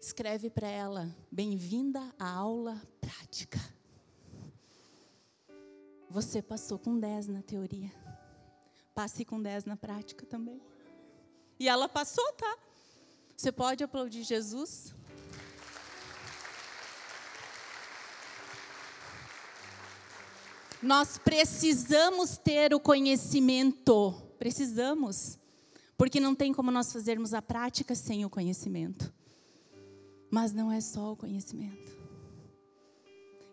escreve 0.00 0.50
para 0.50 0.68
ela: 0.68 1.14
Bem-vinda 1.30 2.00
à 2.18 2.28
aula 2.28 2.80
prática. 3.00 3.60
Você 6.10 6.42
passou 6.42 6.78
com 6.78 6.98
10 6.98 7.28
na 7.28 7.42
teoria. 7.42 7.90
Passe 8.94 9.24
com 9.24 9.40
10 9.40 9.64
na 9.64 9.76
prática 9.76 10.26
também. 10.26 10.60
E 11.58 11.68
ela 11.68 11.88
passou, 11.88 12.30
tá? 12.32 12.58
Você 13.36 13.50
pode 13.50 13.82
aplaudir 13.82 14.22
Jesus? 14.22 14.94
Nós 20.82 21.16
precisamos 21.16 22.36
ter 22.36 22.74
o 22.74 22.80
conhecimento. 22.80 24.12
Precisamos. 24.38 25.38
Porque 26.02 26.18
não 26.18 26.34
tem 26.34 26.52
como 26.52 26.72
nós 26.72 26.92
fazermos 26.92 27.32
a 27.32 27.40
prática 27.40 27.94
sem 27.94 28.24
o 28.24 28.28
conhecimento. 28.28 29.14
Mas 30.28 30.52
não 30.52 30.72
é 30.72 30.80
só 30.80 31.12
o 31.12 31.16
conhecimento. 31.16 31.96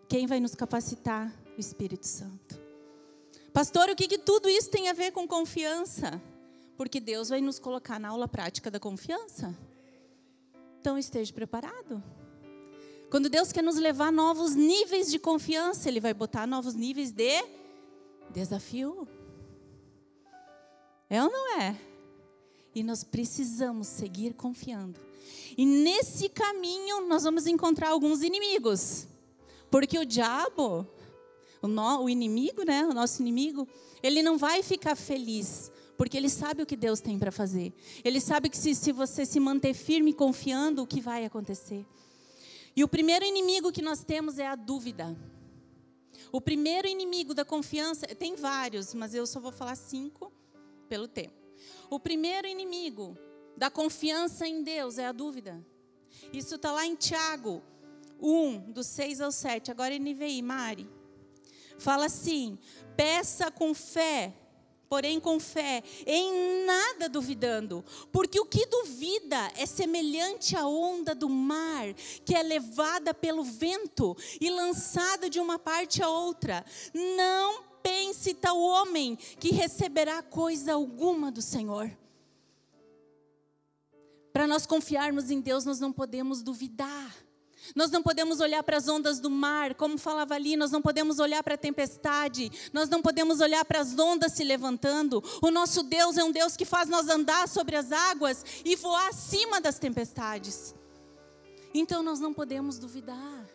Quem 0.08 0.26
vai 0.26 0.40
nos 0.40 0.56
capacitar? 0.56 1.32
O 1.56 1.60
Espírito 1.60 2.08
Santo. 2.08 2.60
Pastor, 3.52 3.88
o 3.88 3.94
que, 3.94 4.08
que 4.08 4.18
tudo 4.18 4.48
isso 4.48 4.68
tem 4.68 4.88
a 4.88 4.92
ver 4.92 5.12
com 5.12 5.28
confiança? 5.28 6.20
Porque 6.76 6.98
Deus 6.98 7.28
vai 7.28 7.40
nos 7.40 7.60
colocar 7.60 8.00
na 8.00 8.08
aula 8.08 8.26
prática 8.26 8.68
da 8.68 8.80
confiança. 8.80 9.56
Então 10.80 10.98
esteja 10.98 11.32
preparado. 11.32 12.02
Quando 13.12 13.28
Deus 13.30 13.52
quer 13.52 13.62
nos 13.62 13.76
levar 13.76 14.08
a 14.08 14.12
novos 14.12 14.56
níveis 14.56 15.08
de 15.08 15.20
confiança, 15.20 15.88
Ele 15.88 16.00
vai 16.00 16.12
botar 16.12 16.48
novos 16.48 16.74
níveis 16.74 17.12
de 17.12 17.44
desafio. 18.32 19.06
É 21.08 21.22
ou 21.22 21.30
não 21.30 21.60
é? 21.60 21.89
E 22.74 22.82
nós 22.82 23.02
precisamos 23.02 23.86
seguir 23.86 24.34
confiando. 24.34 25.00
E 25.56 25.66
nesse 25.66 26.28
caminho 26.28 27.06
nós 27.08 27.24
vamos 27.24 27.46
encontrar 27.46 27.90
alguns 27.90 28.22
inimigos. 28.22 29.06
Porque 29.70 29.98
o 29.98 30.04
diabo, 30.04 30.86
o, 31.60 31.68
no, 31.68 32.04
o 32.04 32.08
inimigo, 32.10 32.64
né, 32.64 32.84
o 32.86 32.94
nosso 32.94 33.22
inimigo, 33.22 33.68
ele 34.02 34.22
não 34.22 34.38
vai 34.38 34.62
ficar 34.62 34.96
feliz 34.96 35.70
porque 36.00 36.16
ele 36.16 36.30
sabe 36.30 36.62
o 36.62 36.66
que 36.66 36.76
Deus 36.76 36.98
tem 36.98 37.18
para 37.18 37.30
fazer. 37.30 37.74
Ele 38.02 38.22
sabe 38.22 38.48
que 38.48 38.56
se, 38.56 38.74
se, 38.74 38.90
você 38.90 39.26
se 39.26 39.38
manter 39.38 39.74
firme 39.74 40.14
confiando, 40.14 40.82
o 40.82 40.86
que 40.86 40.98
vai 40.98 41.26
acontecer. 41.26 41.84
E 42.74 42.82
o 42.82 42.88
primeiro 42.88 43.22
inimigo 43.22 43.70
que 43.70 43.82
nós 43.82 44.02
temos 44.02 44.38
é 44.38 44.46
a 44.46 44.54
dúvida. 44.54 45.14
O 46.32 46.40
primeiro 46.40 46.88
inimigo 46.88 47.34
da 47.34 47.44
confiança, 47.44 48.06
tem 48.06 48.34
vários, 48.34 48.94
mas 48.94 49.14
eu 49.14 49.26
só 49.26 49.38
vou 49.40 49.52
falar 49.52 49.74
cinco 49.74 50.32
pelo 50.88 51.06
tempo. 51.06 51.39
O 51.90 51.98
primeiro 51.98 52.46
inimigo 52.46 53.18
da 53.56 53.68
confiança 53.68 54.46
em 54.46 54.62
Deus 54.62 54.96
é 54.96 55.06
a 55.06 55.12
dúvida. 55.12 55.60
Isso 56.32 56.54
está 56.54 56.70
lá 56.70 56.86
em 56.86 56.94
Tiago 56.94 57.62
1, 58.20 58.70
do 58.70 58.84
6 58.84 59.20
ao 59.20 59.32
7. 59.32 59.72
Agora 59.72 59.98
NVI, 59.98 60.40
Mari. 60.40 60.88
Fala 61.78 62.06
assim: 62.06 62.56
peça 62.96 63.50
com 63.50 63.74
fé, 63.74 64.32
porém 64.88 65.18
com 65.18 65.40
fé, 65.40 65.82
em 66.06 66.64
nada 66.64 67.08
duvidando, 67.08 67.84
porque 68.12 68.38
o 68.38 68.46
que 68.46 68.66
duvida 68.66 69.50
é 69.56 69.66
semelhante 69.66 70.54
à 70.54 70.66
onda 70.66 71.12
do 71.12 71.28
mar, 71.28 71.92
que 72.24 72.36
é 72.36 72.42
levada 72.42 73.12
pelo 73.12 73.42
vento 73.42 74.16
e 74.40 74.48
lançada 74.48 75.28
de 75.28 75.40
uma 75.40 75.58
parte 75.58 76.02
a 76.02 76.08
outra. 76.08 76.64
Não 76.94 77.69
pense 77.82 78.34
tal 78.34 78.58
homem 78.58 79.16
que 79.16 79.50
receberá 79.50 80.22
coisa 80.22 80.74
alguma 80.74 81.30
do 81.30 81.42
Senhor. 81.42 81.90
Para 84.32 84.46
nós 84.46 84.66
confiarmos 84.66 85.30
em 85.30 85.40
Deus, 85.40 85.64
nós 85.64 85.80
não 85.80 85.92
podemos 85.92 86.42
duvidar. 86.42 87.14
Nós 87.74 87.90
não 87.90 88.02
podemos 88.02 88.40
olhar 88.40 88.62
para 88.62 88.76
as 88.76 88.88
ondas 88.88 89.20
do 89.20 89.30
mar, 89.30 89.74
como 89.74 89.98
falava 89.98 90.34
ali, 90.34 90.56
nós 90.56 90.70
não 90.70 90.82
podemos 90.82 91.18
olhar 91.18 91.42
para 91.42 91.54
a 91.54 91.58
tempestade, 91.58 92.50
nós 92.72 92.88
não 92.88 93.02
podemos 93.02 93.40
olhar 93.40 93.64
para 93.64 93.80
as 93.80 93.96
ondas 93.98 94.32
se 94.32 94.42
levantando. 94.42 95.22
O 95.42 95.50
nosso 95.50 95.82
Deus 95.82 96.16
é 96.16 96.24
um 96.24 96.32
Deus 96.32 96.56
que 96.56 96.64
faz 96.64 96.88
nós 96.88 97.08
andar 97.08 97.48
sobre 97.48 97.76
as 97.76 97.92
águas 97.92 98.44
e 98.64 98.74
voar 98.76 99.08
acima 99.08 99.60
das 99.60 99.78
tempestades. 99.78 100.74
Então 101.72 102.02
nós 102.02 102.18
não 102.18 102.34
podemos 102.34 102.78
duvidar. 102.78 103.46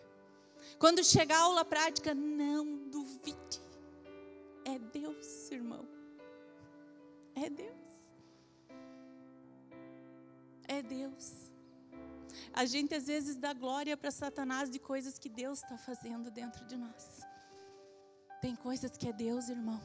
Quando 0.79 1.03
chegar 1.03 1.39
a 1.39 1.43
aula 1.43 1.65
prática, 1.65 2.13
não 2.13 2.87
duvide. 2.89 3.64
É 4.65 4.79
Deus, 4.79 5.51
irmão. 5.51 5.87
É 7.35 7.49
Deus. 7.49 7.85
É 10.67 10.81
Deus. 10.81 11.51
A 12.51 12.65
gente 12.65 12.95
às 12.95 13.05
vezes 13.05 13.35
dá 13.35 13.53
glória 13.53 13.95
para 13.95 14.09
Satanás 14.09 14.69
de 14.69 14.79
coisas 14.79 15.19
que 15.19 15.29
Deus 15.29 15.61
está 15.61 15.77
fazendo 15.77 16.31
dentro 16.31 16.65
de 16.65 16.75
nós. 16.75 17.21
Tem 18.41 18.55
coisas 18.55 18.97
que 18.97 19.07
é 19.07 19.13
Deus, 19.13 19.49
irmão. 19.49 19.79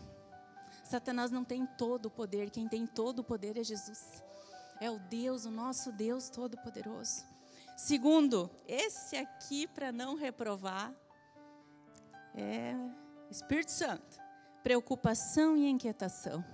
Satanás 0.82 1.30
não 1.30 1.44
tem 1.44 1.66
todo 1.66 2.06
o 2.06 2.10
poder, 2.10 2.50
quem 2.50 2.66
tem 2.66 2.86
todo 2.86 3.18
o 3.20 3.24
poder 3.24 3.58
é 3.58 3.62
Jesus. 3.62 4.22
É 4.80 4.90
o 4.90 4.98
Deus, 4.98 5.44
o 5.44 5.50
nosso 5.50 5.92
Deus 5.92 6.30
Todo-Poderoso. 6.30 7.22
Segundo, 7.76 8.50
esse 8.66 9.16
aqui 9.16 9.66
para 9.66 9.92
não 9.92 10.14
reprovar 10.14 10.94
é 12.34 12.74
Espírito 13.30 13.70
Santo 13.70 14.29
preocupação 14.62 15.56
e 15.56 15.68
inquietação. 15.68 16.44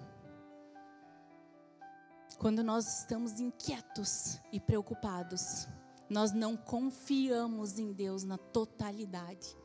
Quando 2.38 2.62
nós 2.62 3.00
estamos 3.00 3.40
inquietos 3.40 4.38
e 4.52 4.60
preocupados, 4.60 5.66
nós 6.08 6.32
não 6.32 6.56
confiamos 6.56 7.78
em 7.78 7.92
Deus 7.92 8.24
na 8.24 8.36
totalidade. 8.38 9.56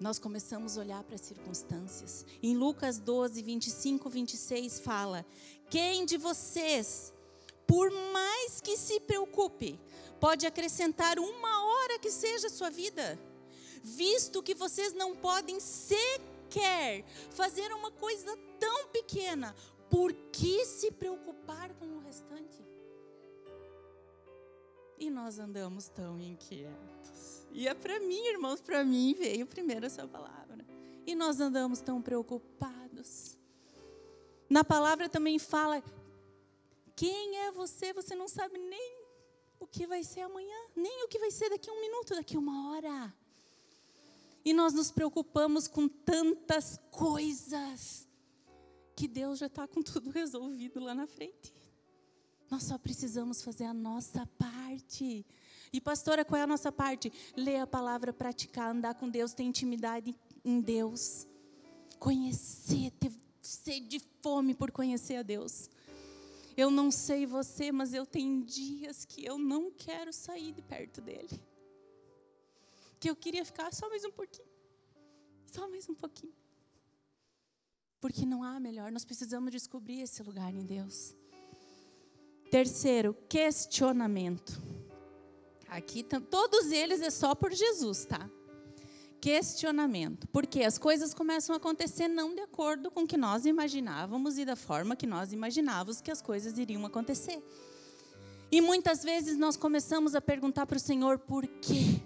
Nós 0.00 0.18
começamos 0.18 0.76
a 0.76 0.80
olhar 0.80 1.02
para 1.04 1.14
as 1.14 1.20
circunstâncias. 1.22 2.26
Em 2.42 2.56
Lucas 2.56 2.98
12, 2.98 3.42
25, 3.42 4.10
26 4.10 4.80
fala: 4.80 5.24
Quem 5.70 6.04
de 6.04 6.16
vocês, 6.16 7.14
por 7.66 7.90
mais 8.12 8.60
que 8.60 8.76
se 8.76 9.00
preocupe, 9.00 9.78
pode 10.18 10.46
acrescentar 10.46 11.18
uma 11.18 11.64
hora 11.64 11.98
que 11.98 12.10
seja 12.10 12.48
a 12.48 12.50
sua 12.50 12.70
vida? 12.70 13.18
Visto 13.82 14.42
que 14.42 14.54
vocês 14.54 14.92
não 14.92 15.14
podem 15.14 15.60
ser 15.60 16.20
quer 16.50 17.04
fazer 17.30 17.72
uma 17.72 17.90
coisa 17.90 18.36
tão 18.58 18.88
pequena, 18.88 19.54
por 19.90 20.12
que 20.32 20.64
se 20.64 20.90
preocupar 20.90 21.74
com 21.74 21.86
o 21.86 21.98
restante? 22.00 22.64
E 24.98 25.10
nós 25.10 25.38
andamos 25.38 25.88
tão 25.88 26.18
inquietos. 26.20 27.46
E 27.52 27.68
é 27.68 27.74
para 27.74 28.00
mim, 28.00 28.26
irmãos, 28.26 28.60
para 28.60 28.84
mim 28.84 29.14
veio 29.14 29.46
primeiro 29.46 29.86
essa 29.86 30.06
palavra. 30.06 30.64
E 31.06 31.14
nós 31.14 31.40
andamos 31.40 31.80
tão 31.80 32.02
preocupados. 32.02 33.38
Na 34.48 34.64
palavra 34.64 35.08
também 35.08 35.38
fala: 35.38 35.82
quem 36.94 37.38
é 37.38 37.52
você? 37.52 37.92
Você 37.92 38.14
não 38.14 38.28
sabe 38.28 38.58
nem 38.58 39.06
o 39.60 39.66
que 39.66 39.86
vai 39.86 40.02
ser 40.02 40.20
amanhã, 40.22 40.56
nem 40.74 41.04
o 41.04 41.08
que 41.08 41.18
vai 41.18 41.30
ser 41.30 41.50
daqui 41.50 41.68
a 41.68 41.72
um 41.72 41.80
minuto, 41.80 42.14
daqui 42.14 42.36
a 42.36 42.38
uma 42.38 42.70
hora. 42.70 43.14
E 44.46 44.52
nós 44.52 44.72
nos 44.72 44.92
preocupamos 44.92 45.66
com 45.66 45.88
tantas 45.88 46.78
coisas 46.92 48.06
que 48.94 49.08
Deus 49.08 49.40
já 49.40 49.46
está 49.46 49.66
com 49.66 49.82
tudo 49.82 50.08
resolvido 50.08 50.78
lá 50.78 50.94
na 50.94 51.04
frente. 51.04 51.52
Nós 52.48 52.62
só 52.62 52.78
precisamos 52.78 53.42
fazer 53.42 53.64
a 53.64 53.74
nossa 53.74 54.24
parte. 54.38 55.26
E 55.72 55.80
pastora, 55.80 56.24
qual 56.24 56.38
é 56.38 56.44
a 56.44 56.46
nossa 56.46 56.70
parte? 56.70 57.12
Ler 57.36 57.56
a 57.56 57.66
palavra, 57.66 58.12
praticar, 58.12 58.70
andar 58.70 58.94
com 58.94 59.08
Deus, 59.08 59.34
ter 59.34 59.42
intimidade 59.42 60.16
em 60.44 60.60
Deus. 60.60 61.26
Conhecer, 61.98 62.92
ter 63.00 63.10
sede 63.42 63.98
de 63.98 64.00
fome 64.22 64.54
por 64.54 64.70
conhecer 64.70 65.16
a 65.16 65.22
Deus. 65.22 65.68
Eu 66.56 66.70
não 66.70 66.92
sei 66.92 67.26
você, 67.26 67.72
mas 67.72 67.92
eu 67.92 68.06
tenho 68.06 68.44
dias 68.44 69.04
que 69.04 69.24
eu 69.24 69.38
não 69.38 69.72
quero 69.72 70.12
sair 70.12 70.52
de 70.52 70.62
perto 70.62 71.00
dele. 71.00 71.42
Que 72.98 73.10
eu 73.10 73.16
queria 73.16 73.44
ficar 73.44 73.72
só 73.72 73.88
mais 73.88 74.04
um 74.04 74.10
pouquinho. 74.10 74.48
Só 75.46 75.68
mais 75.68 75.88
um 75.88 75.94
pouquinho. 75.94 76.34
Porque 78.00 78.26
não 78.26 78.42
há 78.42 78.60
melhor, 78.60 78.92
nós 78.92 79.04
precisamos 79.04 79.50
descobrir 79.50 80.00
esse 80.00 80.22
lugar 80.22 80.54
em 80.54 80.64
Deus. 80.64 81.14
Terceiro, 82.50 83.14
questionamento. 83.28 84.62
Aqui 85.68 86.04
todos 86.04 86.70
eles 86.70 87.00
é 87.00 87.10
só 87.10 87.34
por 87.34 87.52
Jesus, 87.52 88.04
tá? 88.04 88.30
Questionamento. 89.20 90.28
Porque 90.28 90.62
as 90.62 90.78
coisas 90.78 91.12
começam 91.12 91.54
a 91.54 91.56
acontecer 91.56 92.06
não 92.06 92.34
de 92.34 92.40
acordo 92.42 92.90
com 92.90 93.02
o 93.02 93.06
que 93.06 93.16
nós 93.16 93.44
imaginávamos 93.44 94.38
e 94.38 94.44
da 94.44 94.54
forma 94.54 94.94
que 94.94 95.06
nós 95.06 95.32
imaginávamos 95.32 96.00
que 96.00 96.10
as 96.10 96.22
coisas 96.22 96.58
iriam 96.58 96.86
acontecer. 96.86 97.42
E 98.52 98.60
muitas 98.60 99.02
vezes 99.02 99.36
nós 99.36 99.56
começamos 99.56 100.14
a 100.14 100.20
perguntar 100.20 100.66
para 100.66 100.76
o 100.76 100.80
Senhor 100.80 101.18
por 101.18 101.46
quê? 101.46 102.00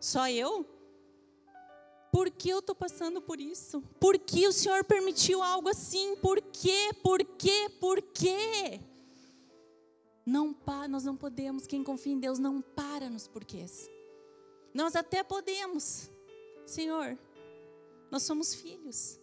Só 0.00 0.28
eu? 0.28 0.66
Por 2.10 2.30
que 2.30 2.48
eu 2.48 2.58
estou 2.58 2.74
passando 2.74 3.20
por 3.20 3.38
isso? 3.38 3.82
Por 4.00 4.18
que 4.18 4.48
o 4.48 4.52
Senhor 4.52 4.82
permitiu 4.82 5.42
algo 5.42 5.68
assim? 5.68 6.16
Por 6.16 6.40
quê? 6.40 6.90
Por 7.02 7.22
quê? 7.22 7.68
Por 7.78 8.02
quê? 8.02 8.80
Não 10.26 10.52
para, 10.52 10.88
nós 10.88 11.04
não 11.04 11.16
podemos, 11.16 11.66
quem 11.66 11.84
confia 11.84 12.12
em 12.12 12.18
Deus 12.18 12.38
não 12.38 12.60
para 12.62 13.10
nos 13.10 13.28
porquês. 13.28 13.90
Nós 14.72 14.96
até 14.96 15.22
podemos, 15.22 16.10
Senhor, 16.66 17.18
nós 18.10 18.22
somos 18.22 18.54
filhos, 18.54 19.19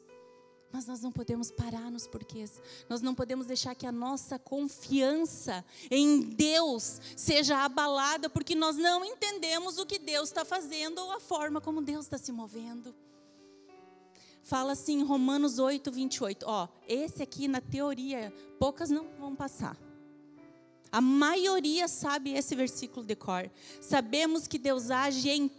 mas 0.71 0.85
nós 0.85 1.01
não 1.01 1.11
podemos 1.11 1.49
parar 1.49 1.89
nos 1.89 2.05
porquês. 2.05 2.61
Nós 2.89 3.01
não 3.01 3.15
podemos 3.15 3.45
deixar 3.45 3.73
que 3.75 3.85
a 3.85 3.91
nossa 3.91 4.37
confiança 4.37 5.63
em 5.89 6.21
Deus 6.21 6.99
seja 7.15 7.63
abalada 7.63 8.29
porque 8.29 8.55
nós 8.55 8.75
não 8.75 9.03
entendemos 9.05 9.77
o 9.77 9.85
que 9.85 9.97
Deus 9.97 10.29
está 10.29 10.43
fazendo 10.43 10.99
ou 10.99 11.11
a 11.11 11.19
forma 11.19 11.61
como 11.61 11.81
Deus 11.81 12.05
está 12.05 12.17
se 12.17 12.31
movendo. 12.31 12.93
Fala 14.43 14.73
assim 14.73 14.99
em 14.99 15.03
Romanos 15.03 15.59
8, 15.59 15.91
28. 15.91 16.45
Ó, 16.47 16.67
esse 16.87 17.21
aqui 17.21 17.47
na 17.47 17.59
teoria, 17.59 18.33
poucas 18.57 18.89
não 18.89 19.05
vão 19.19 19.35
passar. 19.35 19.77
A 20.91 21.01
maioria 21.01 21.87
sabe 21.87 22.33
esse 22.33 22.55
versículo 22.55 23.05
de 23.05 23.15
cor. 23.15 23.51
Sabemos 23.81 24.47
que 24.47 24.57
Deus 24.57 24.89
age 24.89 25.29
em 25.29 25.51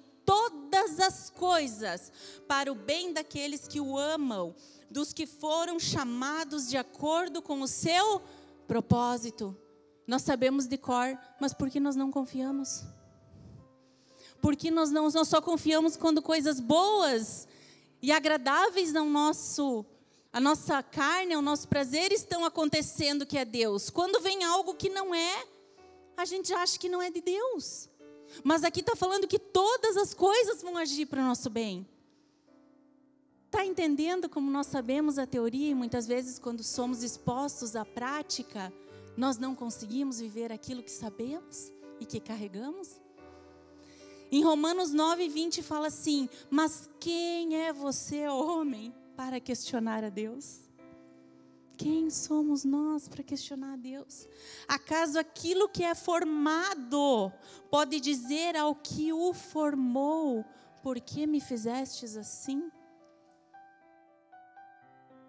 as 0.99 1.31
coisas 1.31 2.13
para 2.47 2.71
o 2.71 2.75
bem 2.75 3.13
daqueles 3.13 3.67
que 3.67 3.81
o 3.81 3.97
amam, 3.99 4.55
dos 4.91 5.13
que 5.13 5.27
foram 5.27 5.79
chamados 5.79 6.69
de 6.69 6.77
acordo 6.77 7.43
com 7.43 7.61
o 7.61 7.69
seu 7.69 8.23
propósito. 8.67 9.57
Nós 10.07 10.23
sabemos 10.23 10.67
de 10.67 10.79
cor, 10.79 11.19
mas 11.41 11.53
por 11.53 11.69
que 11.69 11.79
nós 11.79 11.97
não 11.97 12.11
confiamos? 12.11 12.85
Porque 14.41 14.71
nós 14.71 14.91
não 14.91 15.11
nós 15.11 15.29
só 15.29 15.41
confiamos 15.41 15.97
quando 15.97 16.23
coisas 16.23 16.61
boas 16.61 17.47
e 18.01 18.13
agradáveis 18.13 18.93
no 18.93 19.05
nosso 19.05 19.85
a 20.33 20.41
nossa 20.41 20.83
carne, 20.83 21.35
o 21.37 21.43
nosso 21.43 21.67
prazer 21.69 22.13
estão 22.13 22.45
acontecendo 22.45 23.27
que 23.27 23.39
é 23.39 23.45
Deus. 23.45 23.91
Quando 23.91 24.21
vem 24.21 24.45
algo 24.45 24.75
que 24.75 24.91
não 24.91 25.15
é, 25.15 25.47
a 26.17 26.25
gente 26.25 26.53
acha 26.53 26.79
que 26.79 26.89
não 26.89 27.01
é 27.01 27.11
de 27.11 27.21
Deus. 27.21 27.88
Mas 28.45 28.65
aqui 28.65 28.81
está 28.81 28.95
falando 28.95 29.27
que 29.27 29.39
todas 29.39 29.97
as 29.97 30.15
coisas 30.15 30.63
vão 30.63 30.77
agir 30.77 31.07
para 31.07 31.21
o 31.21 31.25
nosso 31.25 31.49
bem. 31.51 31.87
Está 33.47 33.65
entendendo 33.65 34.29
como 34.29 34.51
nós 34.51 34.67
sabemos 34.67 35.19
a 35.19 35.27
teoria 35.27 35.71
e 35.71 35.75
muitas 35.75 36.07
vezes, 36.07 36.39
quando 36.39 36.63
somos 36.63 37.03
expostos 37.03 37.75
à 37.75 37.85
prática, 37.85 38.73
nós 39.17 39.39
não 39.39 39.55
conseguimos 39.55 40.21
viver 40.21 40.53
aquilo 40.53 40.83
que 40.83 40.91
sabemos 40.91 41.73
e 41.99 42.05
que 42.05 42.21
carregamos? 42.21 43.01
Em 44.31 44.45
Romanos 44.45 44.93
9, 44.93 45.29
20 45.29 45.63
fala 45.63 45.87
assim: 45.87 46.29
Mas 46.51 46.91
quem 47.01 47.57
é 47.57 47.73
você, 47.73 48.29
homem, 48.29 48.95
para 49.17 49.41
questionar 49.41 50.05
a 50.05 50.11
Deus? 50.11 50.68
Quem 51.79 52.11
somos 52.11 52.65
nós 52.65 53.07
para 53.07 53.23
questionar 53.23 53.75
a 53.75 53.77
Deus? 53.77 54.27
Acaso 54.67 55.17
aquilo 55.17 55.69
que 55.69 55.85
é 55.85 55.95
formado 55.95 57.33
pode 57.71 58.01
dizer 58.01 58.57
ao 58.57 58.75
que 58.75 59.13
o 59.13 59.33
formou: 59.33 60.45
Por 60.83 61.01
que 61.01 61.25
me 61.25 61.41
fizestes 61.41 62.17
assim? 62.17 62.69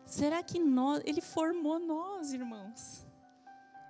Será 0.07 0.41
que 0.41 0.57
nós, 0.57 1.03
ele 1.05 1.21
formou 1.21 1.77
nós, 1.77 2.33
irmãos? 2.33 3.05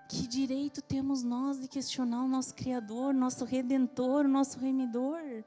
Que 0.09 0.27
direito 0.27 0.81
temos 0.81 1.23
nós 1.23 1.61
de 1.61 1.67
questionar 1.69 2.25
o 2.25 2.27
nosso 2.27 2.53
Criador, 2.53 3.13
nosso 3.13 3.45
Redentor, 3.45 4.27
nosso 4.27 4.59
Remidor? 4.59 5.45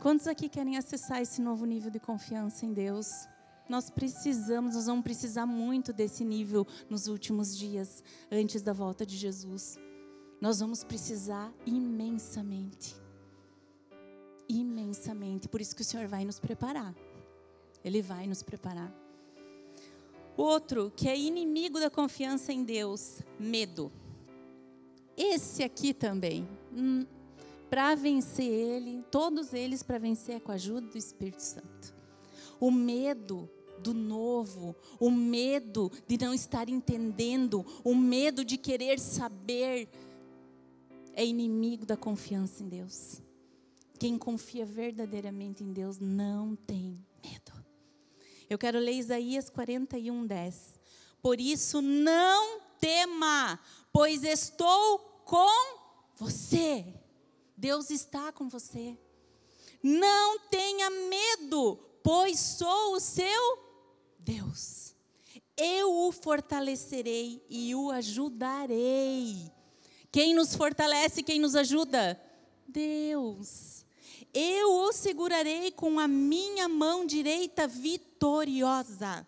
Quantos 0.00 0.26
aqui 0.26 0.48
querem 0.48 0.76
acessar 0.76 1.22
esse 1.22 1.40
novo 1.40 1.64
nível 1.64 1.90
de 1.90 2.00
confiança 2.00 2.66
em 2.66 2.72
Deus? 2.72 3.28
Nós 3.68 3.90
precisamos, 3.90 4.74
nós 4.74 4.86
vamos 4.86 5.02
precisar 5.02 5.46
muito 5.46 5.92
desse 5.92 6.24
nível 6.24 6.66
nos 6.88 7.08
últimos 7.08 7.56
dias, 7.56 8.02
antes 8.30 8.62
da 8.62 8.72
volta 8.72 9.04
de 9.04 9.16
Jesus. 9.16 9.78
Nós 10.40 10.60
vamos 10.60 10.84
precisar 10.84 11.52
imensamente. 11.64 12.94
Imensamente. 14.48 15.48
Por 15.48 15.60
isso 15.60 15.74
que 15.74 15.82
o 15.82 15.84
Senhor 15.84 16.06
vai 16.06 16.24
nos 16.24 16.38
preparar. 16.38 16.94
Ele 17.84 18.02
vai 18.02 18.26
nos 18.26 18.42
preparar. 18.42 18.92
Outro 20.36 20.92
que 20.94 21.08
é 21.08 21.18
inimigo 21.18 21.80
da 21.80 21.90
confiança 21.90 22.52
em 22.52 22.62
Deus, 22.62 23.22
medo. 23.38 23.90
Esse 25.16 25.62
aqui 25.62 25.94
também. 25.94 26.46
Hum, 26.72 27.06
para 27.70 27.94
vencer 27.94 28.46
ele, 28.46 29.02
todos 29.10 29.52
eles 29.52 29.82
para 29.82 29.98
vencer 29.98 30.36
é 30.36 30.40
com 30.40 30.52
a 30.52 30.56
ajuda 30.56 30.86
do 30.86 30.98
Espírito 30.98 31.40
Santo. 31.40 31.94
O 32.60 32.70
medo 32.70 33.50
do 33.80 33.94
novo, 33.94 34.74
o 34.98 35.10
medo 35.10 35.90
de 36.06 36.18
não 36.18 36.34
estar 36.34 36.68
entendendo, 36.68 37.64
o 37.84 37.94
medo 37.94 38.44
de 38.44 38.56
querer 38.56 38.98
saber, 38.98 39.88
é 41.14 41.24
inimigo 41.24 41.86
da 41.86 41.96
confiança 41.96 42.62
em 42.62 42.68
Deus. 42.68 43.22
Quem 43.98 44.18
confia 44.18 44.66
verdadeiramente 44.66 45.64
em 45.64 45.72
Deus 45.72 45.98
não 45.98 46.54
tem 46.54 47.02
medo. 47.24 47.52
Eu 48.48 48.58
quero 48.58 48.78
ler 48.78 48.92
Isaías 48.92 49.48
41, 49.48 50.26
10. 50.26 50.80
Por 51.22 51.40
isso 51.40 51.80
não 51.80 52.60
tema, 52.78 53.58
pois 53.92 54.22
estou 54.22 54.98
com 55.24 55.78
você. 56.14 56.84
Deus 57.56 57.90
está 57.90 58.30
com 58.30 58.48
você. 58.48 58.96
Não 59.82 60.38
tenha 60.50 60.90
medo, 60.90 61.78
pois 62.02 62.38
sou 62.38 62.94
o 62.94 63.00
seu 63.00 63.65
Deus. 64.26 64.92
Eu 65.56 66.08
o 66.08 66.10
fortalecerei 66.10 67.40
e 67.48 67.72
o 67.76 67.92
ajudarei. 67.92 69.52
Quem 70.10 70.34
nos 70.34 70.56
fortalece, 70.56 71.22
quem 71.22 71.38
nos 71.38 71.54
ajuda? 71.54 72.20
Deus. 72.66 73.86
Eu 74.34 74.72
o 74.80 74.92
segurarei 74.92 75.70
com 75.70 76.00
a 76.00 76.08
minha 76.08 76.68
mão 76.68 77.06
direita 77.06 77.68
vitoriosa. 77.68 79.24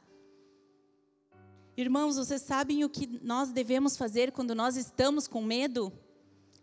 Irmãos, 1.76 2.16
vocês 2.16 2.42
sabem 2.42 2.82
o 2.82 2.88
que 2.88 3.06
nós 3.22 3.52
devemos 3.52 3.96
fazer 3.96 4.32
quando 4.32 4.52
nós 4.52 4.76
estamos 4.76 5.28
com 5.28 5.40
medo? 5.40 5.92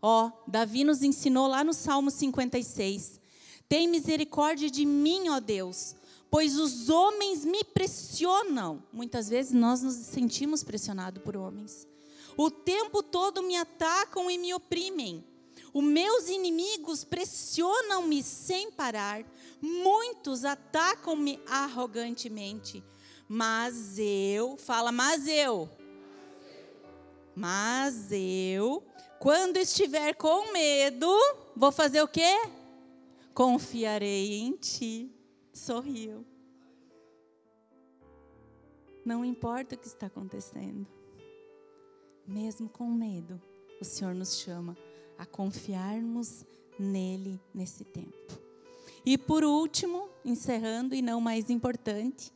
Ó, 0.01 0.29
Davi 0.45 0.83
nos 0.83 1.01
ensinou 1.03 1.47
lá 1.47 1.63
no 1.63 1.73
Salmo 1.73 2.11
56. 2.11 3.21
Tem 3.69 3.87
misericórdia 3.87 4.69
de 4.69 4.85
mim, 4.85 5.29
ó 5.29 5.39
Deus, 5.39 5.95
pois 6.35 6.59
os 6.59 6.89
homens 6.89 7.45
me 7.45 7.63
pressionam. 7.63 8.83
Muitas 8.91 9.29
vezes 9.29 9.53
nós 9.53 9.81
nos 9.81 9.95
sentimos 9.95 10.65
pressionados 10.65 11.23
por 11.23 11.37
homens. 11.37 11.87
O 12.35 12.51
tempo 12.51 13.01
todo 13.01 13.41
me 13.41 13.55
atacam 13.55 14.29
e 14.29 14.37
me 14.37 14.53
oprimem. 14.53 15.23
Os 15.73 15.81
meus 15.81 16.27
inimigos 16.27 17.05
pressionam-me 17.05 18.21
sem 18.21 18.69
parar. 18.69 19.23
Muitos 19.61 20.43
atacam-me 20.43 21.39
arrogantemente. 21.47 22.83
Mas 23.29 23.97
eu, 23.97 24.57
fala, 24.57 24.91
mas 24.91 25.29
eu. 25.29 25.69
Mas 27.33 28.11
eu, 28.11 28.83
quando 29.21 29.55
estiver 29.55 30.13
com 30.15 30.51
medo, 30.51 31.09
vou 31.55 31.71
fazer 31.71 32.01
o 32.01 32.09
quê? 32.09 32.41
Confiarei 33.33 34.33
em 34.33 34.51
ti. 34.51 35.14
Sorriu. 35.55 36.25
Não 39.05 39.25
importa 39.25 39.75
o 39.75 39.77
que 39.77 39.87
está 39.87 40.07
acontecendo 40.07 40.87
mesmo 42.27 42.67
com 42.67 42.85
medo, 42.89 43.41
o 43.79 43.85
Senhor 43.85 44.15
nos 44.15 44.39
chama 44.39 44.75
a 45.17 45.25
confiarmos 45.25 46.45
nele 46.77 47.39
nesse 47.53 47.83
tempo. 47.83 48.39
E 49.05 49.17
por 49.17 49.43
último, 49.43 50.09
encerrando 50.23 50.95
e 50.95 51.01
não 51.01 51.21
mais 51.21 51.49
importante, 51.49 52.33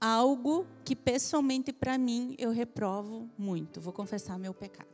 algo 0.00 0.66
que 0.84 0.94
pessoalmente 0.94 1.72
para 1.72 1.96
mim 1.96 2.34
eu 2.38 2.50
reprovo 2.50 3.30
muito, 3.38 3.80
vou 3.80 3.92
confessar 3.92 4.38
meu 4.38 4.52
pecado. 4.52 4.90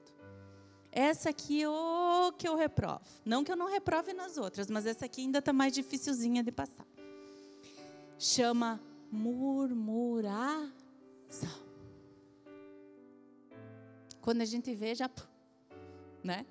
Essa 0.91 1.31
aqui 1.31 1.67
o 1.67 2.33
que 2.33 2.49
eu 2.49 2.57
reprovo. 2.57 3.01
Não 3.25 3.45
que 3.45 3.53
eu 3.53 3.57
não 3.57 3.69
reprove 3.69 4.13
nas 4.13 4.39
outras, 4.39 4.71
mas 4.71 4.87
essa 4.87 5.05
aqui 5.05 5.21
ainda 5.21 5.39
está 5.39 5.53
mais 5.53 5.73
dificilzinha 5.73 6.43
de 6.43 6.51
passar. 6.51 6.87
Chama 8.19 8.81
murmuração. 9.11 10.69
Quando 14.21 14.43
a 14.43 14.45
gente 14.45 14.75
vê, 14.75 14.95
já. 14.95 15.09
Né? 16.23 16.45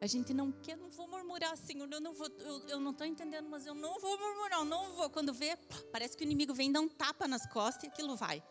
A 0.00 0.06
gente 0.06 0.34
não 0.34 0.52
quer, 0.52 0.76
não 0.76 0.90
vou 0.90 1.08
murmurar, 1.08 1.56
Senhor, 1.56 1.90
eu 1.90 2.00
não 2.00 2.12
vou, 2.12 2.28
eu, 2.38 2.68
eu 2.68 2.80
não 2.80 2.90
estou 2.90 3.06
entendendo, 3.06 3.48
mas 3.48 3.66
eu 3.66 3.74
não 3.74 3.98
vou 3.98 4.18
murmurar, 4.18 4.60
eu 4.60 4.64
não 4.64 4.92
vou. 4.92 5.08
Quando 5.08 5.32
vê, 5.32 5.56
parece 5.90 6.16
que 6.16 6.22
o 6.22 6.26
inimigo 6.26 6.52
vem 6.52 6.70
dar 6.70 6.80
um 6.80 6.88
tapa 6.88 7.26
nas 7.26 7.46
costas 7.50 7.84
e 7.84 7.86
aquilo 7.86 8.14
vai. 8.14 8.42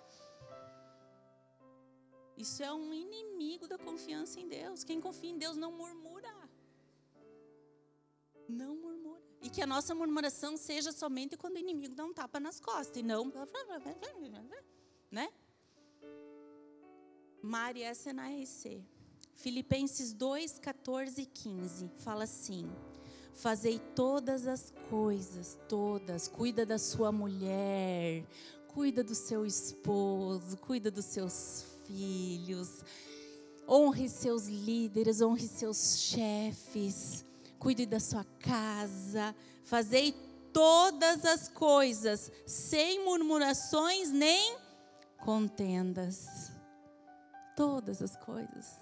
Isso 2.36 2.63
é 2.63 2.74
um 2.74 2.93
inimigo 2.93 3.67
da 3.67 3.78
confiança 3.78 4.39
em 4.39 4.48
Deus. 4.48 4.84
Quem 4.84 5.00
confia 5.00 5.30
em 5.30 5.38
Deus 5.38 5.56
não 5.56 5.71
murmura. 5.71 6.34
Não 8.50 8.76
murmura. 8.76 8.94
E 9.45 9.49
que 9.51 9.62
a 9.62 9.67
nossa 9.67 9.93
murmuração 9.93 10.58
seja 10.58 10.91
somente 10.91 11.38
quando 11.38 11.58
o 11.58 11.60
inimigo 11.60 11.93
dá 11.93 12.03
um 12.03 12.12
tapa 12.12 12.39
nas 12.39 12.60
costas 12.60 12.97
e 12.97 13.03
não. 13.03 13.31
Né? 15.12 15.29
Mari 17.43 17.84
SNAEC. 17.84 18.84
Filipenses 19.36 20.13
2, 20.13 20.58
14 20.58 21.21
e 21.21 21.25
15 21.27 21.91
fala 21.97 22.23
assim: 22.23 22.67
Fazei 23.36 23.77
todas 23.93 24.47
as 24.47 24.73
coisas, 24.89 25.60
todas, 25.69 26.27
cuida 26.27 26.65
da 26.65 26.79
sua 26.79 27.12
mulher, 27.12 28.25
cuida 28.69 29.03
do 29.03 29.13
seu 29.13 29.45
esposo, 29.45 30.58
cuida 30.58 30.89
dos 30.89 31.05
seus 31.05 31.67
filhos, 31.86 32.84
honre 33.69 34.10
seus 34.10 34.47
líderes, 34.47 35.21
honre 35.21 35.47
seus 35.47 35.99
chefes, 35.99 37.23
cuide 37.65 37.88
da 37.88 37.99
sua 37.99 38.23
casa, 38.41 39.36
fazei 39.63 40.12
todas 40.54 41.25
as 41.25 41.47
coisas, 41.47 42.32
sem 42.45 43.04
murmurações 43.04 44.12
nem 44.12 44.56
contendas 45.17 46.51
todas 47.56 48.04
as 48.04 48.15
coisas. 48.17 48.80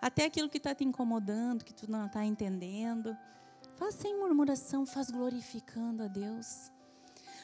Até 0.00 0.26
aquilo 0.26 0.48
que 0.48 0.58
está 0.58 0.72
te 0.72 0.84
incomodando, 0.84 1.64
que 1.64 1.74
tu 1.74 1.90
não 1.90 2.06
está 2.06 2.24
entendendo. 2.24 3.16
Faz 3.78 3.96
sem 3.96 4.16
murmuração, 4.16 4.86
faz 4.86 5.10
glorificando 5.10 6.04
a 6.04 6.06
Deus. 6.06 6.70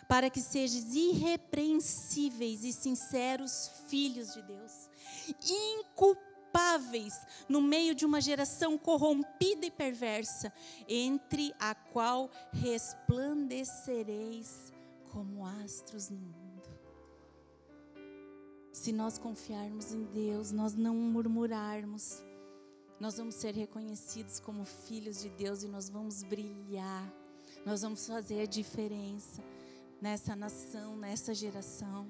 Para 0.06 0.30
que 0.30 0.40
sejas 0.40 0.94
irrepreensíveis 0.94 2.62
e 2.62 2.72
sinceros 2.72 3.72
filhos 3.88 4.34
de 4.34 4.42
Deus, 4.42 4.88
inculpáveis 5.26 6.29
no 7.48 7.60
meio 7.60 7.94
de 7.94 8.04
uma 8.04 8.20
geração 8.20 8.78
corrompida 8.78 9.66
e 9.66 9.70
perversa, 9.70 10.52
entre 10.88 11.54
a 11.58 11.74
qual 11.74 12.30
resplandecereis 12.52 14.72
como 15.10 15.44
astros 15.44 16.10
no 16.10 16.18
mundo. 16.18 16.40
Se 18.72 18.92
nós 18.92 19.18
confiarmos 19.18 19.92
em 19.92 20.04
Deus, 20.04 20.52
nós 20.52 20.74
não 20.74 20.94
murmurarmos, 20.94 22.22
nós 22.98 23.16
vamos 23.16 23.34
ser 23.34 23.54
reconhecidos 23.54 24.40
como 24.40 24.64
filhos 24.64 25.20
de 25.20 25.28
Deus 25.30 25.62
e 25.62 25.68
nós 25.68 25.88
vamos 25.88 26.22
brilhar. 26.22 27.12
Nós 27.64 27.82
vamos 27.82 28.06
fazer 28.06 28.42
a 28.42 28.46
diferença 28.46 29.42
nessa 30.00 30.36
nação, 30.36 30.96
nessa 30.96 31.34
geração, 31.34 32.06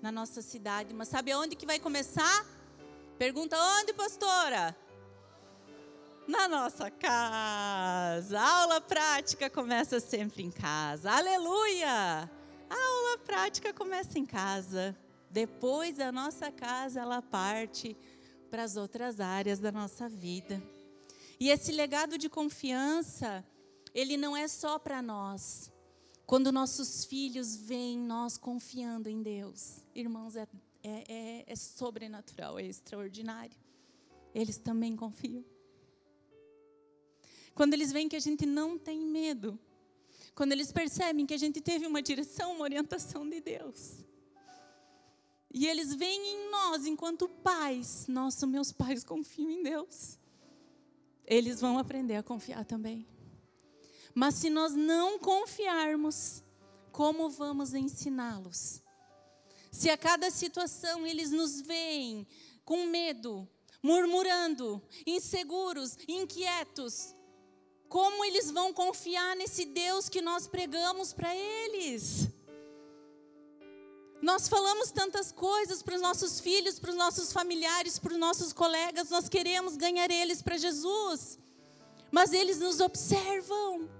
na 0.00 0.10
nossa 0.10 0.40
cidade. 0.40 0.94
Mas 0.94 1.08
sabe 1.08 1.32
aonde 1.32 1.56
que 1.56 1.66
vai 1.66 1.78
começar? 1.78 2.46
Pergunta 3.18 3.56
onde, 3.56 3.92
pastora? 3.92 4.76
Na 6.26 6.48
nossa 6.48 6.90
casa. 6.90 8.40
A 8.40 8.60
aula 8.62 8.80
prática 8.80 9.50
começa 9.50 10.00
sempre 10.00 10.42
em 10.42 10.50
casa. 10.50 11.10
Aleluia! 11.10 12.30
A 12.70 12.74
aula 12.74 13.18
prática 13.18 13.72
começa 13.72 14.18
em 14.18 14.26
casa. 14.26 14.96
Depois 15.30 16.00
a 16.00 16.10
nossa 16.10 16.50
casa, 16.50 17.00
ela 17.00 17.22
parte 17.22 17.96
para 18.50 18.62
as 18.62 18.76
outras 18.76 19.20
áreas 19.20 19.58
da 19.58 19.72
nossa 19.72 20.08
vida. 20.08 20.62
E 21.40 21.50
esse 21.50 21.72
legado 21.72 22.18
de 22.18 22.28
confiança, 22.28 23.44
ele 23.94 24.16
não 24.16 24.36
é 24.36 24.46
só 24.46 24.78
para 24.78 25.02
nós. 25.02 25.72
Quando 26.26 26.52
nossos 26.52 27.04
filhos 27.04 27.56
veem 27.56 27.98
nós 27.98 28.38
confiando 28.38 29.08
em 29.08 29.22
Deus, 29.22 29.80
irmãos, 29.94 30.36
é, 30.36 30.46
é, 30.82 31.04
é, 31.12 31.44
é 31.46 31.56
sobrenatural, 31.56 32.58
é 32.58 32.64
extraordinário. 32.64 33.56
Eles 34.34 34.58
também 34.58 34.96
confiam. 34.96 35.44
Quando 37.54 37.74
eles 37.74 37.92
veem 37.92 38.08
que 38.08 38.16
a 38.16 38.20
gente 38.20 38.46
não 38.46 38.78
tem 38.78 38.98
medo, 38.98 39.58
quando 40.34 40.52
eles 40.52 40.72
percebem 40.72 41.26
que 41.26 41.34
a 41.34 41.38
gente 41.38 41.60
teve 41.60 41.86
uma 41.86 42.00
direção, 42.00 42.52
uma 42.52 42.64
orientação 42.64 43.28
de 43.28 43.40
Deus, 43.40 44.04
e 45.52 45.66
eles 45.66 45.94
veem 45.94 46.20
em 46.20 46.50
nós, 46.50 46.86
enquanto 46.86 47.28
pais, 47.28 48.06
nossa, 48.08 48.46
meus 48.46 48.72
pais 48.72 49.04
confiam 49.04 49.50
em 49.50 49.62
Deus. 49.62 50.18
Eles 51.26 51.60
vão 51.60 51.78
aprender 51.78 52.16
a 52.16 52.22
confiar 52.22 52.64
também. 52.64 53.06
Mas 54.14 54.36
se 54.36 54.48
nós 54.48 54.74
não 54.74 55.18
confiarmos, 55.18 56.42
como 56.90 57.28
vamos 57.28 57.74
ensiná-los? 57.74 58.81
Se 59.72 59.88
a 59.88 59.96
cada 59.96 60.30
situação 60.30 61.06
eles 61.06 61.30
nos 61.30 61.62
veem 61.62 62.26
com 62.62 62.86
medo, 62.86 63.48
murmurando, 63.82 64.80
inseguros, 65.06 65.96
inquietos, 66.06 67.14
como 67.88 68.24
eles 68.24 68.50
vão 68.50 68.72
confiar 68.72 69.34
nesse 69.34 69.64
Deus 69.64 70.10
que 70.10 70.20
nós 70.20 70.46
pregamos 70.46 71.14
para 71.14 71.34
eles? 71.34 72.28
Nós 74.20 74.46
falamos 74.46 74.92
tantas 74.92 75.32
coisas 75.32 75.82
para 75.82 75.96
os 75.96 76.00
nossos 76.00 76.38
filhos, 76.38 76.78
para 76.78 76.90
os 76.90 76.96
nossos 76.96 77.32
familiares, 77.32 77.98
para 77.98 78.12
os 78.12 78.18
nossos 78.18 78.52
colegas, 78.52 79.10
nós 79.10 79.28
queremos 79.28 79.76
ganhar 79.76 80.10
eles 80.10 80.40
para 80.40 80.56
Jesus, 80.56 81.38
mas 82.10 82.32
eles 82.32 82.60
nos 82.60 82.78
observam. 82.78 83.90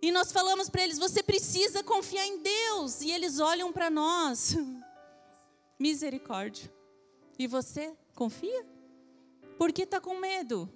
E 0.00 0.10
nós 0.12 0.32
falamos 0.32 0.68
para 0.68 0.82
eles: 0.82 0.98
você 0.98 1.22
precisa 1.22 1.82
confiar 1.82 2.26
em 2.26 2.42
Deus, 2.42 3.00
e 3.00 3.10
eles 3.10 3.40
olham 3.40 3.72
para 3.72 3.90
nós. 3.90 4.56
Misericórdia. 5.78 6.72
E 7.38 7.46
você 7.46 7.94
confia? 8.14 8.66
Por 9.58 9.72
que 9.72 9.82
está 9.82 10.00
com 10.00 10.18
medo? 10.18 10.70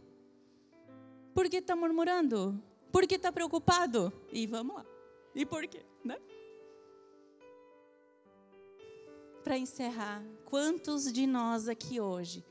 Por 1.34 1.48
que 1.48 1.56
está 1.56 1.74
murmurando? 1.74 2.62
Por 2.92 3.06
que 3.06 3.14
está 3.14 3.32
preocupado? 3.32 4.12
E 4.32 4.46
vamos 4.46 4.76
lá. 4.76 4.84
E 5.34 5.46
por 5.46 5.66
quê? 5.66 5.84
Né? 6.04 6.18
para 9.42 9.56
encerrar, 9.58 10.22
quantos 10.44 11.12
de 11.12 11.26
nós 11.26 11.68
aqui 11.68 12.00
hoje 12.00 12.44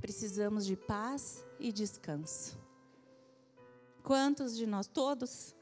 precisamos 0.00 0.64
de 0.64 0.76
paz 0.76 1.44
e 1.58 1.72
descanso? 1.72 2.56
Quantos 4.02 4.56
de 4.56 4.66
nós? 4.66 4.86
Todos. 4.86 5.55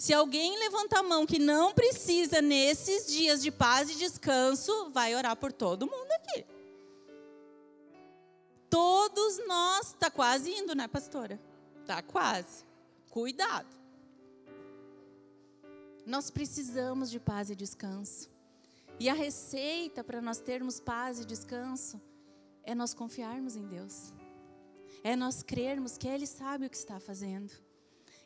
Se 0.00 0.14
alguém 0.14 0.58
levanta 0.58 1.00
a 1.00 1.02
mão 1.02 1.26
que 1.26 1.38
não 1.38 1.74
precisa 1.74 2.40
nesses 2.40 3.06
dias 3.06 3.42
de 3.42 3.50
paz 3.50 3.90
e 3.90 3.96
descanso, 3.96 4.88
vai 4.88 5.14
orar 5.14 5.36
por 5.36 5.52
todo 5.52 5.86
mundo 5.86 6.10
aqui. 6.12 6.46
Todos 8.70 9.46
nós, 9.46 9.88
está 9.88 10.10
quase 10.10 10.50
indo, 10.50 10.74
né, 10.74 10.88
pastora? 10.88 11.38
Está 11.82 12.00
quase. 12.00 12.64
cuidado. 13.10 13.68
Nós 16.06 16.30
precisamos 16.30 17.10
de 17.10 17.20
paz 17.20 17.50
e 17.50 17.54
descanso. 17.54 18.30
E 18.98 19.06
a 19.06 19.12
receita 19.12 20.02
para 20.02 20.22
nós 20.22 20.38
termos 20.38 20.80
paz 20.80 21.20
e 21.20 21.26
descanso 21.26 22.00
é 22.62 22.74
nós 22.74 22.94
confiarmos 22.94 23.54
em 23.54 23.66
Deus. 23.66 24.14
É 25.04 25.14
nós 25.14 25.42
crermos 25.42 25.98
que 25.98 26.08
Ele 26.08 26.26
sabe 26.26 26.64
o 26.64 26.70
que 26.70 26.76
está 26.78 26.98
fazendo. 26.98 27.52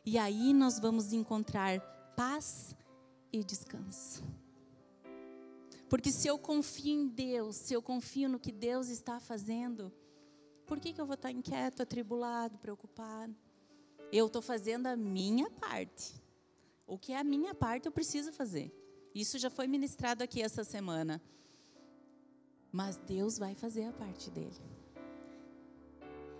E 0.05 0.17
aí 0.17 0.53
nós 0.53 0.79
vamos 0.79 1.11
encontrar 1.11 1.79
paz 2.15 2.75
e 3.33 3.43
descanso. 3.43 4.23
Porque 5.89 6.11
se 6.11 6.27
eu 6.27 6.37
confio 6.37 6.93
em 6.93 7.07
Deus, 7.07 7.55
se 7.55 7.73
eu 7.73 7.81
confio 7.81 8.29
no 8.29 8.39
que 8.39 8.51
Deus 8.51 8.89
está 8.89 9.19
fazendo, 9.19 9.91
por 10.65 10.79
que, 10.79 10.93
que 10.93 11.01
eu 11.01 11.05
vou 11.05 11.15
estar 11.15 11.31
inquieto, 11.31 11.81
atribulado, 11.81 12.57
preocupado? 12.57 13.35
Eu 14.11 14.27
estou 14.27 14.41
fazendo 14.41 14.87
a 14.87 14.95
minha 14.95 15.49
parte. 15.49 16.21
O 16.85 16.97
que 16.97 17.11
é 17.11 17.17
a 17.17 17.23
minha 17.23 17.53
parte 17.55 17.87
eu 17.87 17.91
preciso 17.91 18.31
fazer. 18.31 18.71
Isso 19.13 19.39
já 19.39 19.49
foi 19.49 19.67
ministrado 19.67 20.23
aqui 20.23 20.41
essa 20.41 20.63
semana. 20.63 21.21
Mas 22.71 22.97
Deus 22.97 23.37
vai 23.37 23.55
fazer 23.55 23.85
a 23.85 23.93
parte 23.93 24.29
dele. 24.29 24.55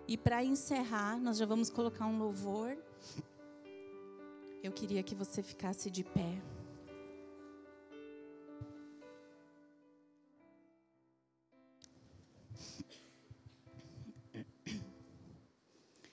E 0.08 0.17
para 0.17 0.43
encerrar, 0.43 1.19
nós 1.19 1.38
já 1.38 1.45
vamos 1.45 1.69
colocar 1.69 2.06
um 2.06 2.19
louvor. 2.19 2.78
Eu 4.65 4.71
queria 4.71 5.04
que 5.04 5.13
você 5.13 5.43
ficasse 5.43 5.91
de 5.91 6.04
pé. 6.04 6.41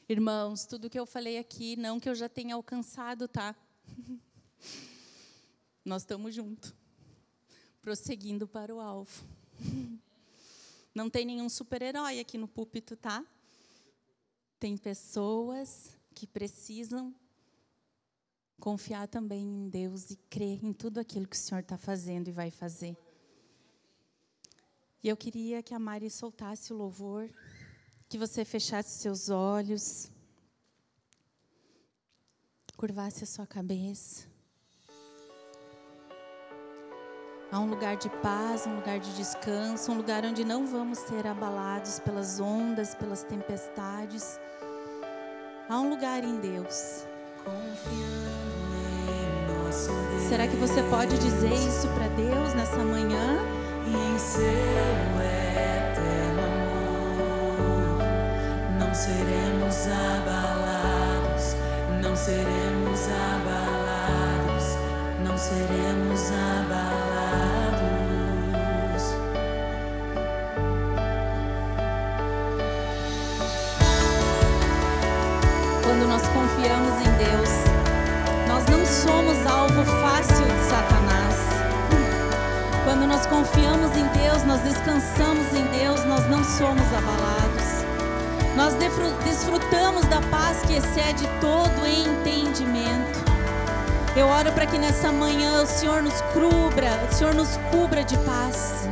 Irmãos, 0.06 0.66
tudo 0.66 0.90
que 0.90 1.00
eu 1.00 1.06
falei 1.06 1.38
aqui, 1.38 1.76
não 1.76 1.98
que 1.98 2.06
eu 2.06 2.14
já 2.14 2.28
tenha 2.28 2.54
alcançado, 2.54 3.26
tá? 3.26 3.56
Nós 5.82 6.02
estamos 6.02 6.34
juntos, 6.34 6.74
prosseguindo 7.80 8.46
para 8.46 8.74
o 8.74 8.80
alvo. 8.80 9.24
Não 10.94 11.08
tem 11.08 11.24
nenhum 11.24 11.48
super-herói 11.48 12.20
aqui 12.20 12.36
no 12.36 12.46
púlpito, 12.46 12.98
tá? 12.98 13.24
Tem 14.60 14.76
pessoas 14.76 15.98
que 16.14 16.26
precisam 16.26 17.14
confiar 18.60 19.08
também 19.08 19.44
em 19.44 19.68
Deus 19.68 20.10
e 20.10 20.16
crer 20.30 20.64
em 20.64 20.72
tudo 20.72 20.98
aquilo 20.98 21.26
que 21.26 21.36
o 21.36 21.38
Senhor 21.38 21.60
está 21.60 21.76
fazendo 21.76 22.28
e 22.28 22.32
vai 22.32 22.50
fazer. 22.50 22.96
E 25.02 25.08
eu 25.08 25.16
queria 25.16 25.62
que 25.62 25.74
a 25.74 25.78
Mari 25.78 26.08
soltasse 26.08 26.72
o 26.72 26.76
louvor, 26.76 27.28
que 28.08 28.16
você 28.16 28.44
fechasse 28.44 29.00
seus 29.00 29.28
olhos, 29.28 30.10
curvasse 32.76 33.24
a 33.24 33.26
sua 33.26 33.46
cabeça. 33.46 34.30
Há 37.52 37.60
um 37.60 37.68
lugar 37.68 37.96
de 37.96 38.08
paz, 38.22 38.66
um 38.66 38.76
lugar 38.76 38.98
de 38.98 39.14
descanso, 39.14 39.92
um 39.92 39.96
lugar 39.96 40.24
onde 40.24 40.42
não 40.42 40.66
vamos 40.66 40.98
ser 41.00 41.26
abalados 41.26 41.98
pelas 41.98 42.40
ondas, 42.40 42.94
pelas 42.94 43.24
tempestades. 43.24 44.38
Há 45.68 45.78
um 45.78 45.90
lugar 45.90 46.24
em 46.24 46.40
Deus. 46.40 47.11
Será 50.32 50.46
que 50.46 50.56
você 50.56 50.82
pode 50.84 51.18
dizer 51.18 51.52
isso 51.52 51.88
para 51.88 52.08
Deus 52.08 52.54
nessa 52.54 52.78
manhã? 52.78 53.38
Em 53.86 54.18
seu 54.18 54.42
eterno 55.20 56.42
amor, 56.42 57.98
não 58.78 58.94
seremos 58.94 59.86
abalados, 59.88 61.54
não 62.02 62.16
seremos 62.16 63.00
abalados, 63.08 64.76
não 65.22 65.36
seremos 65.36 66.30
abalados. 66.30 67.01
Quando 76.02 76.14
nós 76.14 76.28
confiamos 76.30 76.94
em 76.98 77.12
Deus, 77.16 77.48
nós 78.48 78.64
não 78.66 78.84
somos 78.84 79.46
alvo 79.46 79.84
fácil 79.84 80.44
de 80.44 80.64
Satanás. 80.68 81.36
Quando 82.82 83.06
nós 83.06 83.24
confiamos 83.26 83.96
em 83.96 84.04
Deus, 84.08 84.42
nós 84.42 84.60
descansamos 84.62 85.46
em 85.54 85.64
Deus, 85.78 86.04
nós 86.04 86.28
não 86.28 86.42
somos 86.42 86.82
abalados. 86.92 87.84
Nós 88.56 88.74
desfrutamos 89.24 90.04
da 90.06 90.20
paz 90.22 90.62
que 90.66 90.74
excede 90.74 91.24
todo 91.40 91.86
entendimento. 91.86 93.20
Eu 94.16 94.26
oro 94.26 94.50
para 94.50 94.66
que 94.66 94.78
nessa 94.78 95.12
manhã 95.12 95.62
o 95.62 95.66
Senhor 95.66 96.02
nos 96.02 96.20
cubra, 96.32 96.98
o 97.08 97.14
Senhor 97.14 97.32
nos 97.32 97.56
cubra 97.70 98.02
de 98.02 98.18
paz. 98.18 98.88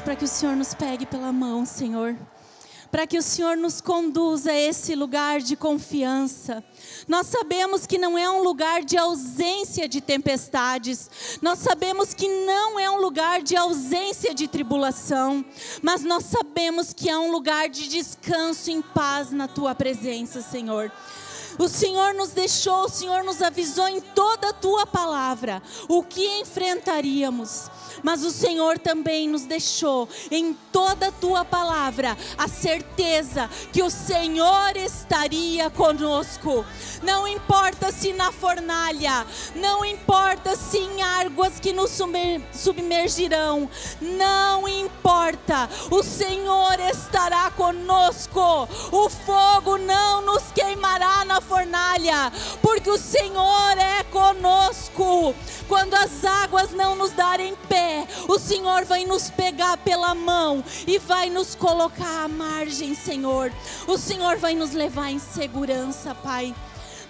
Para 0.00 0.16
que 0.16 0.24
o 0.24 0.28
Senhor 0.28 0.56
nos 0.56 0.74
pegue 0.74 1.06
pela 1.06 1.32
mão, 1.32 1.64
Senhor. 1.64 2.16
Para 2.90 3.06
que 3.06 3.18
o 3.18 3.22
Senhor 3.22 3.56
nos 3.56 3.80
conduza 3.80 4.50
a 4.50 4.58
esse 4.58 4.94
lugar 4.94 5.40
de 5.40 5.56
confiança. 5.56 6.64
Nós 7.06 7.26
sabemos 7.26 7.86
que 7.86 7.98
não 7.98 8.16
é 8.16 8.30
um 8.30 8.42
lugar 8.42 8.82
de 8.82 8.96
ausência 8.96 9.86
de 9.86 10.00
tempestades. 10.00 11.38
Nós 11.42 11.58
sabemos 11.58 12.14
que 12.14 12.26
não 12.46 12.78
é 12.80 12.90
um 12.90 12.98
lugar 12.98 13.42
de 13.42 13.56
ausência 13.56 14.34
de 14.34 14.48
tribulação. 14.48 15.44
Mas 15.82 16.02
nós 16.02 16.24
sabemos 16.24 16.94
que 16.94 17.10
é 17.10 17.18
um 17.18 17.30
lugar 17.30 17.68
de 17.68 17.88
descanso 17.88 18.70
em 18.70 18.80
paz 18.80 19.30
na 19.30 19.46
tua 19.46 19.74
presença, 19.74 20.40
Senhor. 20.40 20.90
O 21.58 21.68
Senhor 21.68 22.14
nos 22.14 22.30
deixou, 22.30 22.84
o 22.84 22.88
Senhor 22.88 23.24
nos 23.24 23.42
avisou 23.42 23.88
em 23.88 24.00
toda 24.00 24.50
a 24.50 24.52
tua 24.52 24.86
palavra 24.86 25.62
o 25.88 26.02
que 26.02 26.24
enfrentaríamos. 26.40 27.70
Mas 28.02 28.22
o 28.24 28.30
Senhor 28.30 28.78
também 28.78 29.28
nos 29.28 29.42
deixou 29.42 30.08
em 30.30 30.54
toda 30.70 31.08
a 31.08 31.12
tua 31.12 31.44
palavra 31.44 32.16
a 32.36 32.46
certeza 32.46 33.50
que 33.72 33.82
o 33.82 33.90
Senhor 33.90 34.76
estaria 34.76 35.68
conosco. 35.70 36.64
Não 37.02 37.26
importa 37.26 37.90
se 37.90 38.12
na 38.12 38.30
fornalha, 38.30 39.26
não 39.56 39.84
importa 39.84 40.54
se 40.54 40.78
em 40.78 41.02
águas 41.02 41.58
que 41.58 41.72
nos 41.72 41.90
submer- 41.90 42.40
submergirão, 42.52 43.68
não 44.00 44.68
importa, 44.68 45.68
o 45.90 46.02
Senhor 46.02 46.78
estará 46.92 47.50
conosco. 47.50 48.68
O 48.92 49.08
fogo 49.08 49.76
não 49.78 50.22
nos 50.22 50.52
queimará 50.52 51.24
na 51.24 51.40
fornalha, 51.48 52.30
porque 52.60 52.90
o 52.90 52.98
Senhor 52.98 53.78
é 53.78 54.04
conosco. 54.04 55.34
Quando 55.66 55.94
as 55.94 56.24
águas 56.24 56.72
não 56.72 56.94
nos 56.94 57.12
darem 57.12 57.56
pé, 57.68 58.06
o 58.28 58.38
Senhor 58.38 58.84
vai 58.84 59.04
nos 59.04 59.30
pegar 59.30 59.78
pela 59.78 60.14
mão 60.14 60.62
e 60.86 60.98
vai 60.98 61.30
nos 61.30 61.54
colocar 61.54 62.24
à 62.24 62.28
margem, 62.28 62.94
Senhor. 62.94 63.50
O 63.86 63.96
Senhor 63.96 64.36
vai 64.36 64.54
nos 64.54 64.72
levar 64.72 65.10
em 65.10 65.18
segurança, 65.18 66.14
Pai. 66.14 66.54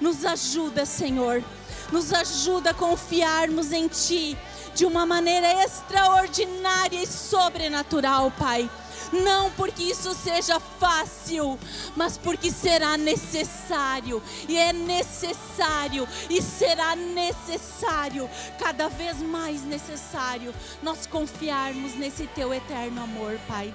Nos 0.00 0.24
ajuda, 0.24 0.86
Senhor. 0.86 1.42
Nos 1.90 2.12
ajuda 2.12 2.70
a 2.70 2.74
confiarmos 2.74 3.72
em 3.72 3.88
Ti 3.88 4.38
de 4.74 4.84
uma 4.84 5.04
maneira 5.04 5.64
extraordinária 5.64 7.02
e 7.02 7.06
sobrenatural, 7.06 8.32
Pai. 8.38 8.70
Não 9.12 9.50
porque 9.52 9.82
isso 9.82 10.14
seja 10.14 10.60
fácil, 10.60 11.58
mas 11.96 12.18
porque 12.18 12.50
será 12.50 12.96
necessário, 12.96 14.22
e 14.48 14.56
é 14.56 14.72
necessário, 14.72 16.06
e 16.28 16.42
será 16.42 16.94
necessário, 16.94 18.28
cada 18.58 18.88
vez 18.88 19.22
mais 19.22 19.62
necessário, 19.62 20.54
nós 20.82 21.06
confiarmos 21.06 21.94
nesse 21.94 22.26
Teu 22.28 22.52
eterno 22.52 23.02
amor, 23.02 23.38
Pai. 23.48 23.74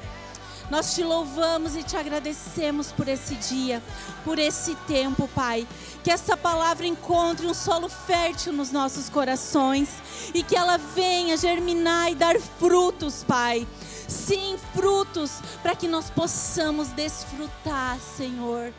Nós 0.69 0.95
te 0.95 1.03
louvamos 1.03 1.75
e 1.75 1.83
te 1.83 1.97
agradecemos 1.97 2.91
por 2.91 3.07
esse 3.07 3.35
dia, 3.35 3.83
por 4.23 4.39
esse 4.39 4.75
tempo, 4.87 5.27
Pai. 5.35 5.67
Que 6.03 6.11
essa 6.11 6.37
palavra 6.37 6.85
encontre 6.85 7.45
um 7.45 7.53
solo 7.53 7.89
fértil 7.89 8.53
nos 8.53 8.71
nossos 8.71 9.09
corações 9.09 9.89
e 10.33 10.41
que 10.41 10.55
ela 10.55 10.77
venha 10.77 11.37
germinar 11.37 12.11
e 12.11 12.15
dar 12.15 12.39
frutos, 12.39 13.23
Pai. 13.27 13.67
Sim, 14.07 14.57
frutos, 14.73 15.41
para 15.61 15.75
que 15.75 15.87
nós 15.87 16.09
possamos 16.09 16.89
desfrutar, 16.89 17.99
Senhor. 17.99 18.73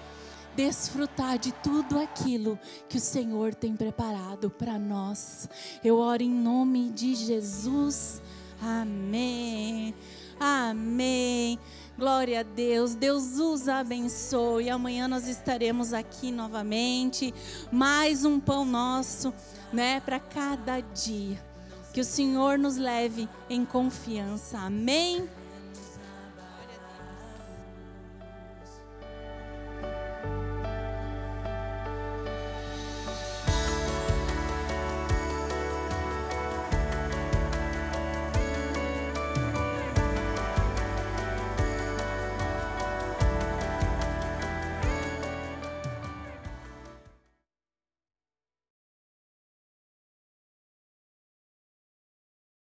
Desfrutar 0.56 1.36
de 1.38 1.52
tudo 1.52 1.98
aquilo 1.98 2.58
que 2.88 2.98
o 2.98 3.00
Senhor 3.00 3.54
tem 3.54 3.74
preparado 3.74 4.48
para 4.48 4.78
nós. 4.78 5.48
Eu 5.82 5.98
oro 5.98 6.22
em 6.22 6.30
nome 6.30 6.90
de 6.90 7.14
Jesus. 7.14 8.22
Amém. 8.62 9.94
Amém. 10.38 11.58
Glória 11.98 12.40
a 12.40 12.42
Deus. 12.42 12.94
Deus 12.94 13.38
os 13.38 13.68
abençoe. 13.68 14.70
Amanhã 14.70 15.06
nós 15.06 15.26
estaremos 15.28 15.92
aqui 15.92 16.30
novamente. 16.30 17.34
Mais 17.70 18.24
um 18.24 18.40
pão 18.40 18.64
nosso, 18.64 19.32
né, 19.72 20.00
para 20.00 20.18
cada 20.18 20.80
dia. 20.80 21.53
Que 21.94 22.00
o 22.00 22.04
Senhor 22.04 22.58
nos 22.58 22.76
leve 22.76 23.28
em 23.48 23.64
confiança. 23.64 24.58
Amém. 24.58 25.28